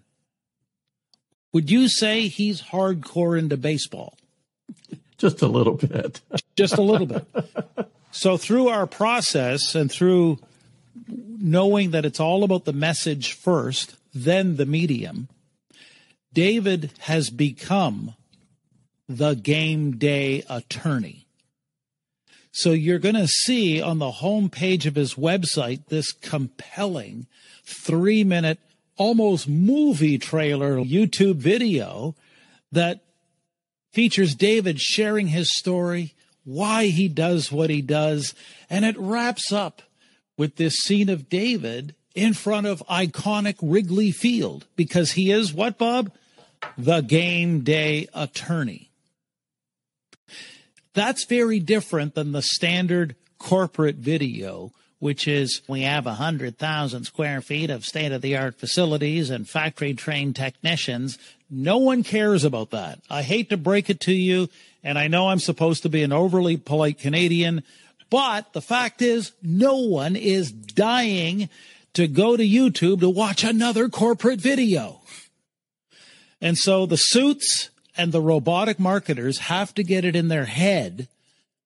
Would 1.54 1.70
you 1.70 1.88
say 1.88 2.28
he's 2.28 2.60
hardcore 2.60 3.38
into 3.38 3.56
baseball? 3.56 4.18
Just 5.22 5.40
a 5.40 5.46
little 5.46 5.74
bit. 5.74 6.20
Just 6.56 6.78
a 6.78 6.82
little 6.82 7.06
bit. 7.06 7.24
So 8.10 8.36
through 8.36 8.66
our 8.66 8.88
process 8.88 9.76
and 9.76 9.88
through 9.88 10.40
knowing 11.06 11.92
that 11.92 12.04
it's 12.04 12.18
all 12.18 12.42
about 12.42 12.64
the 12.64 12.72
message 12.72 13.32
first, 13.32 13.94
then 14.12 14.56
the 14.56 14.66
medium, 14.66 15.28
David 16.32 16.90
has 17.02 17.30
become 17.30 18.16
the 19.08 19.34
game 19.34 19.96
day 19.96 20.42
attorney. 20.48 21.28
So 22.50 22.72
you're 22.72 22.98
going 22.98 23.14
to 23.14 23.28
see 23.28 23.80
on 23.80 24.00
the 24.00 24.10
home 24.10 24.50
page 24.50 24.86
of 24.86 24.96
his 24.96 25.14
website 25.14 25.86
this 25.86 26.10
compelling 26.10 27.28
three 27.64 28.24
minute, 28.24 28.58
almost 28.96 29.48
movie 29.48 30.18
trailer 30.18 30.78
YouTube 30.78 31.36
video 31.36 32.16
that 32.72 33.01
features 33.92 34.34
David 34.34 34.80
sharing 34.80 35.28
his 35.28 35.56
story, 35.56 36.14
why 36.44 36.86
he 36.86 37.08
does 37.08 37.52
what 37.52 37.70
he 37.70 37.82
does, 37.82 38.34
and 38.68 38.84
it 38.84 38.98
wraps 38.98 39.52
up 39.52 39.82
with 40.36 40.56
this 40.56 40.76
scene 40.76 41.08
of 41.08 41.28
David 41.28 41.94
in 42.14 42.34
front 42.34 42.66
of 42.66 42.82
iconic 42.90 43.56
Wrigley 43.62 44.10
Field 44.10 44.66
because 44.76 45.12
he 45.12 45.30
is 45.30 45.52
what, 45.52 45.78
Bob? 45.78 46.10
The 46.76 47.00
game 47.00 47.60
day 47.60 48.08
attorney. 48.14 48.90
That's 50.94 51.24
very 51.24 51.58
different 51.58 52.14
than 52.14 52.32
the 52.32 52.42
standard 52.42 53.16
corporate 53.38 53.96
video 53.96 54.72
which 55.02 55.26
is 55.26 55.62
we 55.66 55.82
have 55.82 56.06
100,000 56.06 57.04
square 57.04 57.40
feet 57.40 57.70
of 57.70 57.84
state 57.84 58.12
of 58.12 58.22
the 58.22 58.36
art 58.36 58.54
facilities 58.54 59.30
and 59.30 59.48
factory 59.48 59.94
trained 59.94 60.36
technicians. 60.36 61.18
No 61.50 61.78
one 61.78 62.04
cares 62.04 62.44
about 62.44 62.70
that. 62.70 63.00
I 63.10 63.22
hate 63.22 63.50
to 63.50 63.56
break 63.56 63.90
it 63.90 63.98
to 64.02 64.12
you, 64.12 64.48
and 64.84 64.96
I 64.96 65.08
know 65.08 65.28
I'm 65.28 65.40
supposed 65.40 65.82
to 65.82 65.88
be 65.88 66.04
an 66.04 66.12
overly 66.12 66.56
polite 66.56 67.00
Canadian, 67.00 67.64
but 68.10 68.52
the 68.52 68.62
fact 68.62 69.02
is, 69.02 69.32
no 69.42 69.78
one 69.78 70.14
is 70.14 70.52
dying 70.52 71.48
to 71.94 72.06
go 72.06 72.36
to 72.36 72.44
YouTube 72.44 73.00
to 73.00 73.10
watch 73.10 73.42
another 73.42 73.88
corporate 73.88 74.40
video. 74.40 75.00
And 76.40 76.56
so 76.56 76.86
the 76.86 76.96
suits 76.96 77.70
and 77.96 78.12
the 78.12 78.22
robotic 78.22 78.78
marketers 78.78 79.38
have 79.38 79.74
to 79.74 79.82
get 79.82 80.04
it 80.04 80.14
in 80.14 80.28
their 80.28 80.44
head 80.44 81.08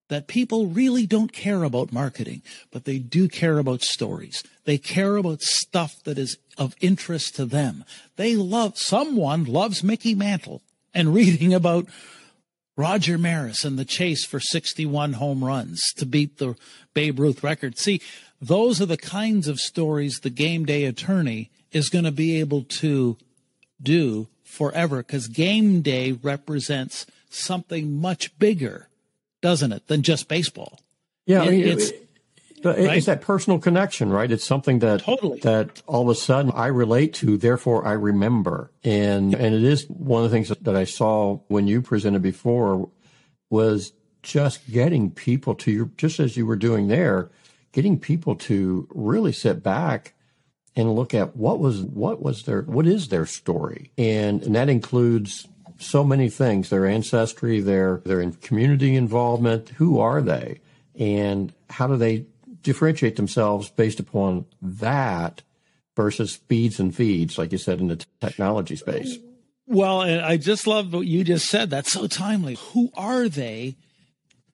that 0.09 0.29
people 0.29 0.67
really 0.67 1.07
don't 1.07 1.33
care 1.33 1.65
about 1.65 1.93
marketing, 1.93 2.43
but 2.71 2.85
they 2.85 2.99
do 2.99 3.29
care 3.29 3.59
about 3.59 3.83
stories. 3.83 4.43
They 4.65 4.79
care 4.79 5.17
about 5.17 5.43
stuff 5.43 6.03
that 6.05 6.19
is 6.19 6.39
of 6.57 6.77
interest 6.81 7.35
to 7.37 7.45
them. 7.45 7.85
They 8.17 8.37
love, 8.37 8.79
someone 8.79 9.45
loves 9.45 9.83
Mickey 9.83 10.15
Mantle 10.15 10.63
and 10.95 11.15
reading 11.15 11.53
about 11.53 11.87
Roger 12.77 13.19
Maris 13.19 13.65
and 13.65 13.79
the 13.79 13.85
chase 13.85 14.25
for 14.25 14.39
61 14.39 15.15
home 15.15 15.43
runs 15.43 15.83
to 15.97 16.07
beat 16.07 16.39
the 16.39 16.57
Babe 16.95 17.19
Ruth 17.19 17.43
record. 17.43 17.79
See, 17.79 18.01
those 18.41 18.81
are 18.81 18.87
the 18.87 18.99
kinds 18.99 19.49
of 19.49 19.59
stories 19.59 20.21
the 20.21 20.31
game 20.31 20.67
day 20.67 20.85
attorney 20.85 21.51
is 21.73 21.89
going 21.89 22.05
to 22.05 22.13
be 22.13 22.39
able 22.39 22.63
to 22.65 23.17
do 23.83 24.29
forever 24.45 24.99
because 24.99 25.27
game 25.27 25.81
day 25.81 26.13
represents 26.13 27.07
something 27.31 28.01
much 28.01 28.39
bigger 28.39 28.89
doesn't 29.47 29.71
it, 29.71 29.87
than 29.87 30.03
just 30.03 30.27
baseball? 30.27 30.81
Yeah, 31.25 31.45
it, 31.45 31.47
I 31.47 31.51
mean, 31.51 31.69
it's, 31.69 31.93
right? 32.65 32.97
it's 32.97 33.07
that 33.07 33.21
personal 33.21 33.61
connection, 33.61 34.11
right? 34.11 34.29
It's 34.29 34.45
something 34.45 34.81
that 34.81 35.03
totally. 35.03 35.39
that 35.41 35.83
all 35.87 36.03
of 36.03 36.09
a 36.09 36.17
sudden 36.17 36.51
I 36.51 36.67
relate 36.67 37.15
to, 37.15 37.37
therefore 37.37 37.87
I 37.87 37.93
remember, 37.93 38.73
and 38.83 39.33
and 39.35 39.55
it 39.55 39.63
is 39.63 39.87
one 39.89 40.25
of 40.25 40.29
the 40.29 40.37
things 40.37 40.49
that 40.49 40.75
I 40.75 40.83
saw 40.83 41.37
when 41.47 41.69
you 41.69 41.81
presented 41.81 42.23
before 42.23 42.91
was 43.49 43.93
just 44.25 44.69
getting 44.69 45.13
people 45.13 45.55
to 45.55 45.71
your 45.71 45.91
just 45.97 46.19
as 46.19 46.37
you 46.37 46.45
were 46.45 46.57
doing 46.57 46.89
there, 46.89 47.31
getting 47.71 48.01
people 48.01 48.35
to 48.35 48.89
really 48.91 49.33
sit 49.33 49.63
back 49.63 50.15
and 50.75 50.93
look 50.97 51.15
at 51.15 51.37
what 51.37 51.61
was 51.61 51.83
what 51.83 52.21
was 52.21 52.43
their 52.43 52.63
what 52.63 52.85
is 52.85 53.11
their 53.11 53.27
story, 53.27 53.93
and 53.97 54.43
and 54.43 54.57
that 54.57 54.69
includes 54.69 55.47
so 55.79 56.05
many 56.05 56.29
things 56.29 56.71
their 56.71 56.87
ancestry, 56.87 57.61
their, 57.61 57.99
their 58.05 58.29
community 58.31 58.95
involvement. 58.95 59.71
Who 59.71 59.99
are 59.99 60.21
they? 60.21 60.61
And 60.99 61.53
how 61.69 61.87
do 61.87 61.97
they 61.97 62.27
differentiate 62.63 63.17
themselves 63.17 63.69
based 63.71 64.01
upon 64.01 64.47
that 64.63 65.43
versus 65.95 66.37
feeds 66.37 66.81
and 66.81 66.95
feeds, 66.95 67.39
like 67.39 67.53
you 67.53 67.59
said, 67.59 67.81
in 67.81 67.89
the 67.89 67.97
t- 67.97 68.07
technology 68.21 68.77
space? 68.77 69.17
Well, 69.67 70.03
and 70.03 70.21
I 70.21 70.37
just 70.37 70.67
love 70.67 70.93
what 70.93 71.07
you 71.07 71.25
just 71.25 71.49
said. 71.49 71.71
That's 71.71 71.93
so 71.93 72.07
timely. 72.07 72.57
Who 72.73 72.91
are 72.97 73.29
they 73.29 73.77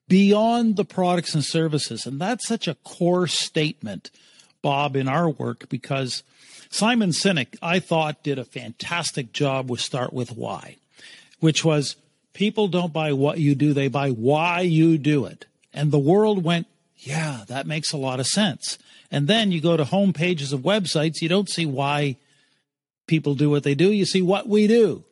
beyond 0.07 0.75
the 0.75 0.85
products 0.85 1.35
and 1.35 1.43
services? 1.43 2.05
And 2.05 2.19
that's 2.19 2.47
such 2.47 2.67
a 2.67 2.75
core 2.75 3.27
statement, 3.27 4.09
Bob, 4.61 4.95
in 4.95 5.07
our 5.07 5.29
work 5.29 5.69
because 5.69 6.23
Simon 6.69 7.11
Sinek, 7.11 7.55
I 7.61 7.79
thought, 7.79 8.23
did 8.23 8.39
a 8.39 8.45
fantastic 8.45 9.31
job 9.31 9.69
with 9.69 9.79
Start 9.79 10.13
With 10.13 10.31
Why 10.31 10.77
which 11.43 11.65
was 11.65 11.97
people 12.31 12.69
don't 12.69 12.93
buy 12.93 13.11
what 13.11 13.37
you 13.37 13.53
do, 13.53 13.73
they 13.73 13.89
buy 13.89 14.09
why 14.09 14.61
you 14.61 14.97
do 14.97 15.25
it. 15.25 15.45
And 15.73 15.91
the 15.91 15.99
world 15.99 16.41
went, 16.41 16.67
yeah, 16.99 17.43
that 17.49 17.67
makes 17.67 17.91
a 17.91 17.97
lot 17.97 18.21
of 18.21 18.27
sense. 18.27 18.79
And 19.11 19.27
then 19.27 19.51
you 19.51 19.59
go 19.59 19.75
to 19.75 19.83
home 19.83 20.13
pages 20.13 20.53
of 20.53 20.61
websites, 20.61 21.21
you 21.21 21.27
don't 21.27 21.49
see 21.49 21.65
why 21.65 22.15
people 23.07 23.35
do 23.35 23.49
what 23.49 23.63
they 23.63 23.75
do, 23.75 23.91
you 23.91 24.05
see 24.05 24.21
what 24.21 24.47
we 24.47 24.67
do. 24.67 25.03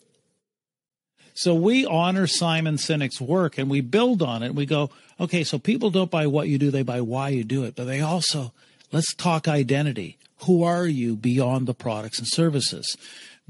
So 1.34 1.54
we 1.54 1.86
honor 1.86 2.28
Simon 2.28 2.78
Sinek's 2.78 3.20
work 3.20 3.58
and 3.58 3.70
we 3.70 3.82
build 3.82 4.22
on 4.22 4.42
it. 4.42 4.56
We 4.56 4.66
go, 4.66 4.90
okay, 5.20 5.44
so 5.44 5.60
people 5.60 5.90
don't 5.90 6.10
buy 6.10 6.28
what 6.28 6.48
you 6.48 6.58
do, 6.58 6.72
they 6.72 6.84
buy 6.84 7.02
why 7.02 7.30
you 7.30 7.44
do 7.44 7.66
it. 7.66 7.76
But 7.76 7.88
they 7.88 8.00
also, 8.00 8.54
let's 8.94 9.14
talk 9.16 9.50
identity. 9.50 10.18
Who 10.46 10.64
are 10.64 10.88
you 10.88 11.18
beyond 11.18 11.68
the 11.68 11.74
products 11.74 12.20
and 12.20 12.28
services? 12.28 12.96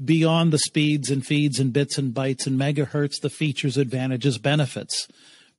Beyond 0.02 0.52
the 0.52 0.58
speeds 0.58 1.10
and 1.10 1.24
feeds 1.24 1.58
and 1.58 1.72
bits 1.72 1.98
and 1.98 2.14
bytes 2.14 2.46
and 2.46 2.58
megahertz, 2.58 3.20
the 3.20 3.30
features, 3.30 3.76
advantages, 3.76 4.38
benefits, 4.38 5.08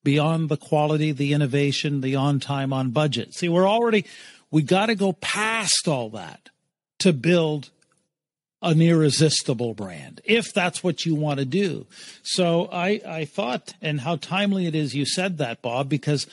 beyond 0.04 0.50
the 0.50 0.58
quality, 0.58 1.12
the 1.12 1.34
innovation, 1.34 2.02
the 2.02 2.15
on 2.15 2.39
time, 2.39 2.74
on 2.74 2.91
budget. 2.91 3.34
See, 3.34 3.50
we're 3.50 3.67
already, 3.67 4.06
we 4.52 4.62
got 4.62 4.88
to 4.88 4.96
go 4.96 5.13
past 5.13 5.88
all 5.88 6.10
that 6.12 6.50
to 7.00 7.13
build 7.13 7.69
an 8.62 8.82
irresistible 8.82 9.74
brand, 9.74 10.22
if 10.24 10.54
that's 10.54 10.84
what 10.84 11.06
you 11.06 11.15
want 11.15 11.39
to 11.39 11.46
do. 11.46 11.86
So 12.24 12.69
I, 12.72 13.02
I 13.06 13.26
thought, 13.26 13.74
and 13.82 14.02
how 14.02 14.15
timely 14.15 14.67
it 14.67 14.76
is 14.76 14.96
you 14.96 15.06
said 15.06 15.38
that, 15.38 15.62
Bob, 15.62 15.89
because 15.89 16.28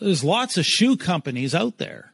there's 0.00 0.22
lots 0.22 0.56
of 0.56 0.64
shoe 0.64 0.96
companies 0.96 1.54
out 1.54 1.78
there 1.78 2.09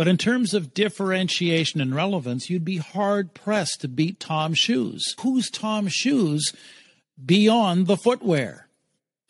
but 0.00 0.08
in 0.08 0.16
terms 0.16 0.54
of 0.54 0.72
differentiation 0.72 1.78
and 1.78 1.94
relevance, 1.94 2.48
you'd 2.48 2.64
be 2.64 2.78
hard 2.78 3.34
pressed 3.34 3.82
to 3.82 3.86
beat 3.86 4.18
Tom 4.18 4.54
Shoes. 4.54 5.14
Who's 5.20 5.50
Tom 5.50 5.88
Shoes 5.88 6.54
beyond 7.22 7.86
the 7.86 7.98
footwear? 7.98 8.66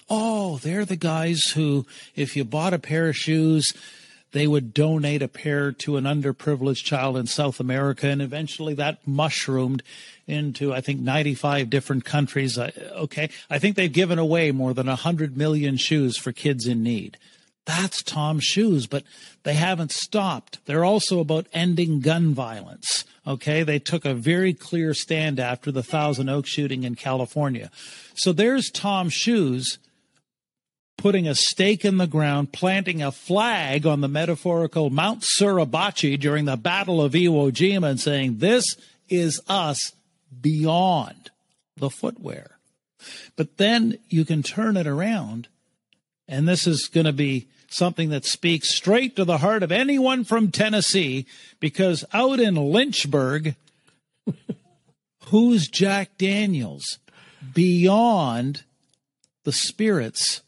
Oh, 0.08 0.58
they're 0.58 0.84
the 0.84 0.94
guys 0.94 1.42
who, 1.56 1.86
if 2.14 2.36
you 2.36 2.44
bought 2.44 2.72
a 2.72 2.78
pair 2.78 3.08
of 3.08 3.16
shoes, 3.16 3.74
they 4.30 4.46
would 4.46 4.72
donate 4.72 5.22
a 5.22 5.26
pair 5.26 5.72
to 5.72 5.96
an 5.96 6.04
underprivileged 6.04 6.84
child 6.84 7.16
in 7.16 7.26
South 7.26 7.58
America. 7.58 8.06
And 8.06 8.22
eventually 8.22 8.74
that 8.74 9.04
mushroomed 9.04 9.82
into, 10.28 10.72
I 10.72 10.80
think, 10.80 11.00
95 11.00 11.68
different 11.68 12.04
countries. 12.04 12.56
Uh, 12.56 12.70
okay. 12.92 13.28
I 13.50 13.58
think 13.58 13.74
they've 13.74 13.92
given 13.92 14.20
away 14.20 14.52
more 14.52 14.72
than 14.72 14.86
100 14.86 15.36
million 15.36 15.76
shoes 15.78 16.16
for 16.16 16.30
kids 16.30 16.68
in 16.68 16.84
need. 16.84 17.18
That's 17.70 18.02
Tom's 18.02 18.42
shoes, 18.42 18.88
but 18.88 19.04
they 19.44 19.54
haven't 19.54 19.92
stopped. 19.92 20.58
They're 20.66 20.84
also 20.84 21.20
about 21.20 21.46
ending 21.52 22.00
gun 22.00 22.34
violence. 22.34 23.04
Okay. 23.24 23.62
They 23.62 23.78
took 23.78 24.04
a 24.04 24.12
very 24.12 24.52
clear 24.52 24.92
stand 24.92 25.38
after 25.38 25.70
the 25.70 25.84
Thousand 25.84 26.28
Oaks 26.28 26.50
shooting 26.50 26.82
in 26.82 26.96
California. 26.96 27.70
So 28.14 28.32
there's 28.32 28.70
Tom's 28.70 29.12
shoes 29.12 29.78
putting 30.98 31.28
a 31.28 31.34
stake 31.36 31.84
in 31.84 31.98
the 31.98 32.08
ground, 32.08 32.52
planting 32.52 33.02
a 33.02 33.12
flag 33.12 33.86
on 33.86 34.00
the 34.00 34.08
metaphorical 34.08 34.90
Mount 34.90 35.22
Suribachi 35.22 36.18
during 36.18 36.46
the 36.46 36.56
Battle 36.56 37.00
of 37.00 37.12
Iwo 37.12 37.52
Jima 37.52 37.90
and 37.90 38.00
saying, 38.00 38.38
this 38.38 38.64
is 39.08 39.40
us 39.48 39.92
beyond 40.40 41.30
the 41.76 41.88
footwear. 41.88 42.58
But 43.36 43.58
then 43.58 43.98
you 44.08 44.24
can 44.24 44.42
turn 44.42 44.76
it 44.76 44.88
around 44.88 45.46
and 46.26 46.48
this 46.48 46.66
is 46.66 46.88
going 46.88 47.06
to 47.06 47.12
be 47.12 47.48
something 47.70 48.10
that 48.10 48.26
speaks 48.26 48.74
straight 48.74 49.16
to 49.16 49.24
the 49.24 49.38
heart 49.38 49.62
of 49.62 49.72
anyone 49.72 50.24
from 50.24 50.50
Tennessee 50.50 51.24
because 51.60 52.04
out 52.12 52.40
in 52.40 52.56
Lynchburg, 52.56 53.54
who's 55.26 55.68
Jack 55.68 56.18
Daniels 56.18 56.98
beyond 57.54 58.64
the 59.44 59.52
spirits 59.52 60.42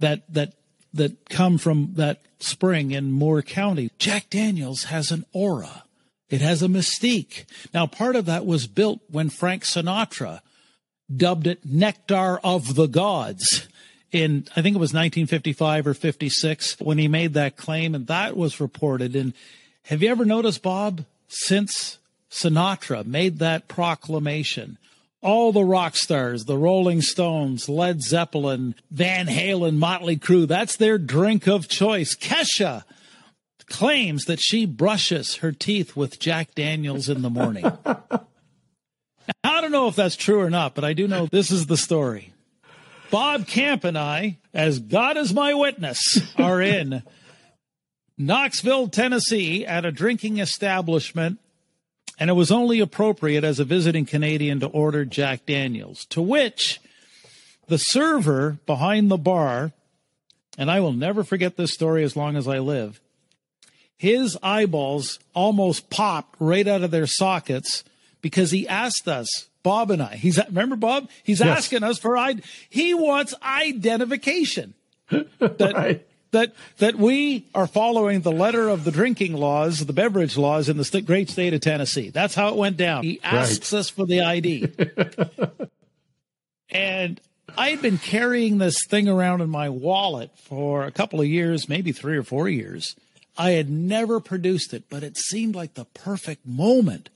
that 0.00 0.22
that 0.32 0.54
that 0.94 1.28
come 1.28 1.58
from 1.58 1.92
that 1.94 2.22
spring 2.40 2.90
in 2.90 3.12
Moore 3.12 3.42
County? 3.42 3.90
Jack 3.98 4.30
Daniels 4.30 4.84
has 4.84 5.12
an 5.12 5.24
aura. 5.32 5.84
It 6.28 6.40
has 6.40 6.62
a 6.62 6.66
mystique. 6.66 7.44
Now, 7.74 7.86
part 7.86 8.16
of 8.16 8.24
that 8.24 8.46
was 8.46 8.66
built 8.66 9.00
when 9.10 9.28
Frank 9.28 9.64
Sinatra 9.64 10.40
dubbed 11.14 11.46
it 11.46 11.64
Nectar 11.66 12.40
of 12.42 12.74
the 12.74 12.86
Gods 12.86 13.68
in 14.12 14.46
I 14.54 14.62
think 14.62 14.76
it 14.76 14.80
was 14.80 14.92
1955 14.92 15.86
or 15.86 15.94
56 15.94 16.78
when 16.80 16.98
he 16.98 17.08
made 17.08 17.34
that 17.34 17.56
claim, 17.56 17.94
and 17.94 18.06
that 18.06 18.36
was 18.36 18.60
reported. 18.60 19.16
And 19.16 19.32
have 19.84 20.02
you 20.02 20.10
ever 20.10 20.24
noticed, 20.24 20.62
Bob, 20.62 21.04
since 21.28 21.98
Sinatra 22.30 23.04
made 23.04 23.38
that 23.38 23.68
proclamation? 23.68 24.78
All 25.22 25.52
the 25.52 25.64
rock 25.64 25.96
stars, 25.96 26.44
the 26.44 26.58
Rolling 26.58 27.00
Stones, 27.00 27.68
Led 27.68 28.02
Zeppelin, 28.02 28.74
Van 28.90 29.28
Halen, 29.28 29.76
Motley 29.76 30.16
Crue, 30.16 30.48
that's 30.48 30.76
their 30.76 30.98
drink 30.98 31.46
of 31.46 31.68
choice. 31.68 32.16
Kesha 32.16 32.82
claims 33.66 34.24
that 34.24 34.40
she 34.40 34.66
brushes 34.66 35.36
her 35.36 35.52
teeth 35.52 35.96
with 35.96 36.18
Jack 36.18 36.54
Daniels 36.54 37.08
in 37.08 37.22
the 37.22 37.30
morning. 37.30 37.64
I 39.44 39.60
don't 39.60 39.70
know 39.70 39.86
if 39.86 39.94
that's 39.94 40.16
true 40.16 40.40
or 40.40 40.50
not, 40.50 40.74
but 40.74 40.84
I 40.84 40.92
do 40.92 41.06
know 41.06 41.26
this 41.26 41.52
is 41.52 41.66
the 41.66 41.76
story. 41.76 42.31
Bob 43.12 43.46
Camp 43.46 43.84
and 43.84 43.98
I, 43.98 44.38
as 44.54 44.78
God 44.78 45.18
is 45.18 45.34
my 45.34 45.52
witness, 45.52 46.18
are 46.38 46.62
in 46.62 47.02
Knoxville, 48.16 48.88
Tennessee 48.88 49.66
at 49.66 49.84
a 49.84 49.92
drinking 49.92 50.38
establishment, 50.38 51.38
and 52.18 52.30
it 52.30 52.32
was 52.32 52.50
only 52.50 52.80
appropriate 52.80 53.44
as 53.44 53.60
a 53.60 53.66
visiting 53.66 54.06
Canadian 54.06 54.60
to 54.60 54.66
order 54.66 55.04
Jack 55.04 55.44
Daniels, 55.44 56.06
to 56.06 56.22
which 56.22 56.80
the 57.68 57.76
server 57.76 58.56
behind 58.64 59.10
the 59.10 59.18
bar, 59.18 59.72
and 60.56 60.70
I 60.70 60.80
will 60.80 60.94
never 60.94 61.22
forget 61.22 61.58
this 61.58 61.74
story 61.74 62.04
as 62.04 62.16
long 62.16 62.34
as 62.34 62.48
I 62.48 62.60
live, 62.60 62.98
his 63.94 64.38
eyeballs 64.42 65.18
almost 65.34 65.90
popped 65.90 66.36
right 66.40 66.66
out 66.66 66.82
of 66.82 66.90
their 66.90 67.06
sockets 67.06 67.84
because 68.22 68.52
he 68.52 68.66
asked 68.66 69.06
us, 69.06 69.48
Bob 69.62 69.90
and 69.90 70.02
I, 70.02 70.16
he's, 70.16 70.38
remember 70.46 70.76
Bob? 70.76 71.08
He's 71.22 71.40
yes. 71.40 71.58
asking 71.58 71.84
us 71.84 71.98
for, 71.98 72.16
I. 72.16 72.36
he 72.68 72.94
wants 72.94 73.34
identification. 73.42 74.74
That, 75.38 75.74
right. 75.74 76.06
that, 76.30 76.54
that 76.78 76.94
we 76.94 77.44
are 77.54 77.66
following 77.66 78.22
the 78.22 78.32
letter 78.32 78.70
of 78.70 78.84
the 78.84 78.90
drinking 78.90 79.34
laws, 79.34 79.84
the 79.84 79.92
beverage 79.92 80.38
laws 80.38 80.70
in 80.70 80.78
the 80.78 80.86
st- 80.86 81.04
great 81.04 81.28
state 81.28 81.52
of 81.52 81.60
Tennessee. 81.60 82.08
That's 82.08 82.34
how 82.34 82.48
it 82.48 82.56
went 82.56 82.78
down. 82.78 83.02
He 83.04 83.20
asks 83.22 83.74
right. 83.74 83.80
us 83.80 83.90
for 83.90 84.06
the 84.06 84.22
ID. 84.22 84.72
and 86.70 87.20
I'd 87.58 87.82
been 87.82 87.98
carrying 87.98 88.56
this 88.56 88.86
thing 88.86 89.06
around 89.06 89.42
in 89.42 89.50
my 89.50 89.68
wallet 89.68 90.30
for 90.38 90.84
a 90.84 90.90
couple 90.90 91.20
of 91.20 91.26
years, 91.26 91.68
maybe 91.68 91.92
three 91.92 92.16
or 92.16 92.22
four 92.22 92.48
years. 92.48 92.96
I 93.36 93.50
had 93.50 93.68
never 93.68 94.20
produced 94.20 94.72
it, 94.72 94.84
but 94.88 95.02
it 95.02 95.16
seemed 95.16 95.54
like 95.54 95.74
the 95.74 95.84
perfect 95.84 96.46
moment. 96.46 97.10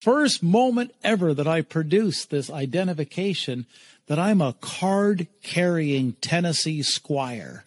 First 0.00 0.42
moment 0.42 0.94
ever 1.04 1.34
that 1.34 1.46
I 1.46 1.60
produced 1.60 2.30
this 2.30 2.48
identification 2.50 3.66
that 4.06 4.18
I'm 4.18 4.40
a 4.40 4.54
card 4.54 5.26
carrying 5.42 6.14
Tennessee 6.14 6.82
squire. 6.82 7.64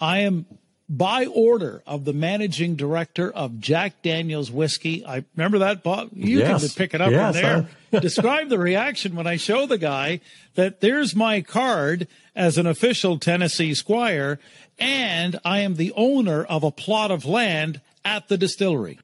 I 0.00 0.18
am 0.18 0.46
by 0.88 1.26
order 1.26 1.82
of 1.84 2.04
the 2.04 2.12
managing 2.12 2.76
director 2.76 3.28
of 3.30 3.58
Jack 3.58 4.02
Daniels 4.02 4.52
Whiskey. 4.52 5.04
I 5.04 5.24
remember 5.34 5.58
that, 5.60 5.82
Bob. 5.82 6.10
You 6.12 6.38
yes. 6.38 6.60
can 6.60 6.76
pick 6.76 6.94
it 6.94 7.00
up 7.00 7.10
yes, 7.10 7.34
there. 7.34 7.68
Describe 8.00 8.50
the 8.50 8.58
reaction 8.58 9.16
when 9.16 9.26
I 9.26 9.36
show 9.36 9.66
the 9.66 9.78
guy 9.78 10.20
that 10.54 10.80
there's 10.80 11.16
my 11.16 11.40
card 11.40 12.06
as 12.36 12.56
an 12.56 12.66
official 12.66 13.18
Tennessee 13.18 13.74
squire, 13.74 14.38
and 14.78 15.40
I 15.44 15.60
am 15.60 15.74
the 15.74 15.92
owner 15.96 16.44
of 16.44 16.62
a 16.62 16.70
plot 16.70 17.10
of 17.10 17.24
land 17.24 17.80
at 18.04 18.28
the 18.28 18.36
distillery. 18.36 19.00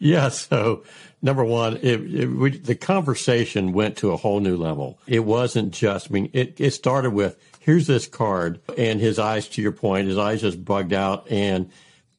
Yeah. 0.00 0.30
So, 0.30 0.82
number 1.22 1.44
one, 1.44 1.76
it, 1.76 2.00
it, 2.14 2.26
we, 2.26 2.58
the 2.58 2.74
conversation 2.74 3.72
went 3.72 3.98
to 3.98 4.10
a 4.10 4.16
whole 4.16 4.40
new 4.40 4.56
level. 4.56 4.98
It 5.06 5.20
wasn't 5.20 5.72
just, 5.72 6.10
I 6.10 6.12
mean, 6.12 6.30
it, 6.32 6.58
it 6.58 6.70
started 6.72 7.10
with, 7.10 7.36
here's 7.60 7.86
this 7.86 8.06
card, 8.06 8.60
and 8.76 8.98
his 8.98 9.18
eyes, 9.18 9.46
to 9.50 9.62
your 9.62 9.72
point, 9.72 10.08
his 10.08 10.18
eyes 10.18 10.40
just 10.40 10.64
bugged 10.64 10.94
out. 10.94 11.30
And, 11.30 11.70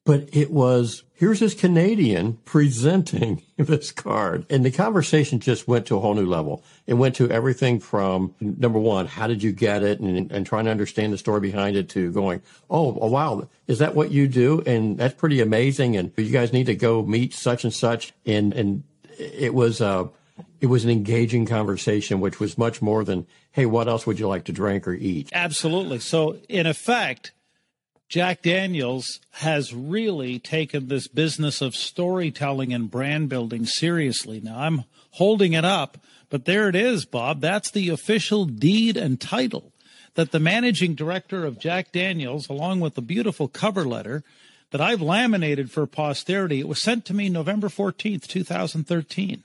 but 0.03 0.29
it 0.33 0.51
was, 0.51 1.03
here's 1.13 1.39
this 1.39 1.53
Canadian 1.53 2.33
presenting 2.45 3.43
this 3.57 3.91
card. 3.91 4.45
And 4.49 4.65
the 4.65 4.71
conversation 4.71 5.39
just 5.39 5.67
went 5.67 5.85
to 5.87 5.97
a 5.97 5.99
whole 5.99 6.15
new 6.15 6.25
level. 6.25 6.63
It 6.87 6.95
went 6.95 7.15
to 7.15 7.29
everything 7.29 7.79
from 7.79 8.33
number 8.39 8.79
one, 8.79 9.05
how 9.05 9.27
did 9.27 9.43
you 9.43 9.51
get 9.51 9.83
it? 9.83 9.99
And, 9.99 10.31
and 10.31 10.45
trying 10.45 10.65
to 10.65 10.71
understand 10.71 11.13
the 11.13 11.17
story 11.17 11.39
behind 11.39 11.77
it 11.77 11.89
to 11.89 12.11
going, 12.11 12.41
oh, 12.69 12.97
oh, 12.99 13.07
wow, 13.07 13.47
is 13.67 13.79
that 13.79 13.93
what 13.93 14.11
you 14.11 14.27
do? 14.27 14.61
And 14.65 14.97
that's 14.97 15.13
pretty 15.13 15.39
amazing. 15.39 15.95
And 15.95 16.11
you 16.17 16.31
guys 16.31 16.51
need 16.51 16.65
to 16.65 16.75
go 16.75 17.03
meet 17.03 17.33
such 17.33 17.63
and 17.63 17.73
such. 17.73 18.13
And, 18.25 18.53
and 18.53 18.83
it 19.19 19.53
was, 19.53 19.81
uh, 19.81 20.07
it 20.59 20.67
was 20.67 20.83
an 20.83 20.89
engaging 20.89 21.45
conversation, 21.45 22.19
which 22.19 22.39
was 22.39 22.57
much 22.57 22.81
more 22.81 23.03
than, 23.03 23.27
hey, 23.51 23.67
what 23.67 23.87
else 23.87 24.07
would 24.07 24.19
you 24.19 24.27
like 24.27 24.45
to 24.45 24.51
drink 24.51 24.87
or 24.87 24.93
eat? 24.93 25.29
Absolutely. 25.33 25.99
So, 25.99 26.37
in 26.49 26.65
effect, 26.65 27.31
Jack 28.11 28.41
Daniels 28.41 29.21
has 29.35 29.73
really 29.73 30.37
taken 30.37 30.89
this 30.89 31.07
business 31.07 31.61
of 31.61 31.73
storytelling 31.73 32.73
and 32.73 32.91
brand 32.91 33.29
building 33.29 33.65
seriously. 33.65 34.41
Now, 34.41 34.59
I'm 34.59 34.83
holding 35.11 35.53
it 35.53 35.63
up, 35.63 35.97
but 36.29 36.43
there 36.43 36.67
it 36.67 36.75
is, 36.75 37.05
Bob. 37.05 37.39
That's 37.39 37.71
the 37.71 37.87
official 37.87 38.43
deed 38.43 38.97
and 38.97 39.17
title 39.17 39.71
that 40.15 40.31
the 40.31 40.41
managing 40.41 40.93
director 40.93 41.45
of 41.45 41.57
Jack 41.57 41.93
Daniels, 41.93 42.49
along 42.49 42.81
with 42.81 42.95
the 42.95 43.01
beautiful 43.01 43.47
cover 43.47 43.85
letter 43.85 44.25
that 44.71 44.81
I've 44.81 45.01
laminated 45.01 45.71
for 45.71 45.87
posterity, 45.87 46.59
it 46.59 46.67
was 46.67 46.81
sent 46.81 47.05
to 47.05 47.13
me 47.13 47.29
November 47.29 47.69
14th, 47.69 48.27
2013. 48.27 49.41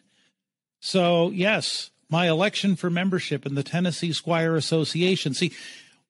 So, 0.81 1.31
yes, 1.31 1.91
my 2.11 2.29
election 2.29 2.75
for 2.75 2.91
membership 2.91 3.47
in 3.47 3.55
the 3.55 3.63
Tennessee 3.63 4.13
Squire 4.13 4.57
Association. 4.57 5.35
See, 5.35 5.53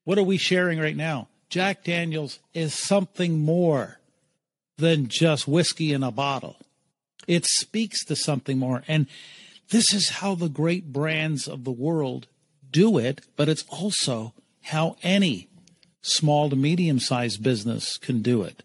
what 0.05 0.16
are 0.16 0.23
we 0.23 0.38
sharing 0.38 0.79
right 0.79 0.97
now? 0.97 1.29
Jack 1.48 1.85
Daniels 1.85 2.38
is 2.54 2.74
something 2.74 3.38
more 3.40 3.98
than 4.78 5.09
just 5.09 5.48
whiskey 5.48 5.92
in 5.92 6.02
a 6.02 6.11
bottle. 6.11 6.56
It 7.26 7.46
speaks 7.46 8.04
to 8.06 8.16
something 8.16 8.59
more. 8.59 8.82
And 8.87 9.06
this 9.70 9.92
is 9.92 10.09
how 10.09 10.35
the 10.35 10.48
great 10.48 10.92
brands 10.92 11.48
of 11.48 11.64
the 11.64 11.72
world 11.72 12.26
do 12.70 12.98
it, 12.98 13.22
but 13.37 13.48
it's 13.48 13.64
also 13.68 14.32
how 14.62 14.96
any 15.02 15.48
small 16.02 16.50
to 16.50 16.56
medium 16.56 17.00
sized 17.00 17.42
business 17.42 17.96
can 17.96 18.22
do 18.22 18.42
it. 18.42 18.62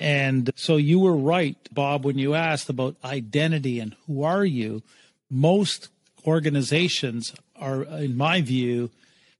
And 0.00 0.50
so 0.56 0.76
you 0.76 0.98
were 0.98 1.16
right, 1.16 1.56
Bob, 1.72 2.04
when 2.04 2.18
you 2.18 2.34
asked 2.34 2.68
about 2.68 2.96
identity 3.04 3.78
and 3.78 3.94
who 4.06 4.24
are 4.24 4.44
you. 4.44 4.82
Most 5.30 5.88
organizations 6.26 7.34
are, 7.56 7.84
in 7.84 8.16
my 8.16 8.40
view, 8.40 8.90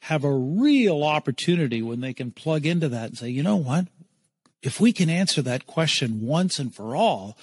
have 0.04 0.22
a 0.22 0.30
real 0.30 1.02
opportunity 1.02 1.80
when 1.80 2.02
they 2.02 2.12
can 2.12 2.30
plug 2.30 2.66
into 2.66 2.90
that 2.90 3.08
and 3.08 3.18
say, 3.18 3.30
you 3.30 3.42
know 3.42 3.56
what? 3.56 3.86
If 4.62 4.78
we 4.78 4.92
can 4.92 5.08
answer 5.08 5.40
that 5.40 5.66
question 5.66 6.26
once 6.26 6.58
and 6.58 6.74
for 6.74 6.94
all, 6.94 7.38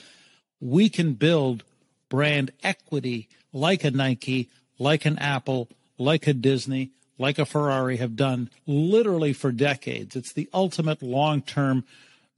we 0.59 0.87
can 0.87 1.13
build 1.13 1.63
brand 2.07 2.51
equity 2.61 3.27
like 3.51 3.83
a 3.83 3.89
Nike, 3.89 4.47
like 4.77 5.05
an 5.05 5.17
Apple, 5.17 5.69
like 5.97 6.27
a 6.27 6.33
Disney, 6.33 6.91
like 7.17 7.39
a 7.39 7.47
Ferrari 7.47 7.97
have 7.97 8.15
done 8.15 8.51
literally 8.67 9.33
for 9.33 9.51
decades. 9.51 10.15
It's 10.15 10.33
the 10.33 10.47
ultimate 10.53 11.01
long 11.01 11.41
term 11.41 11.83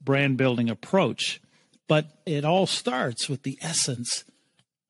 brand 0.00 0.38
building 0.38 0.70
approach. 0.70 1.38
But 1.86 2.06
it 2.24 2.46
all 2.46 2.66
starts 2.66 3.28
with 3.28 3.42
the 3.42 3.58
essence 3.60 4.24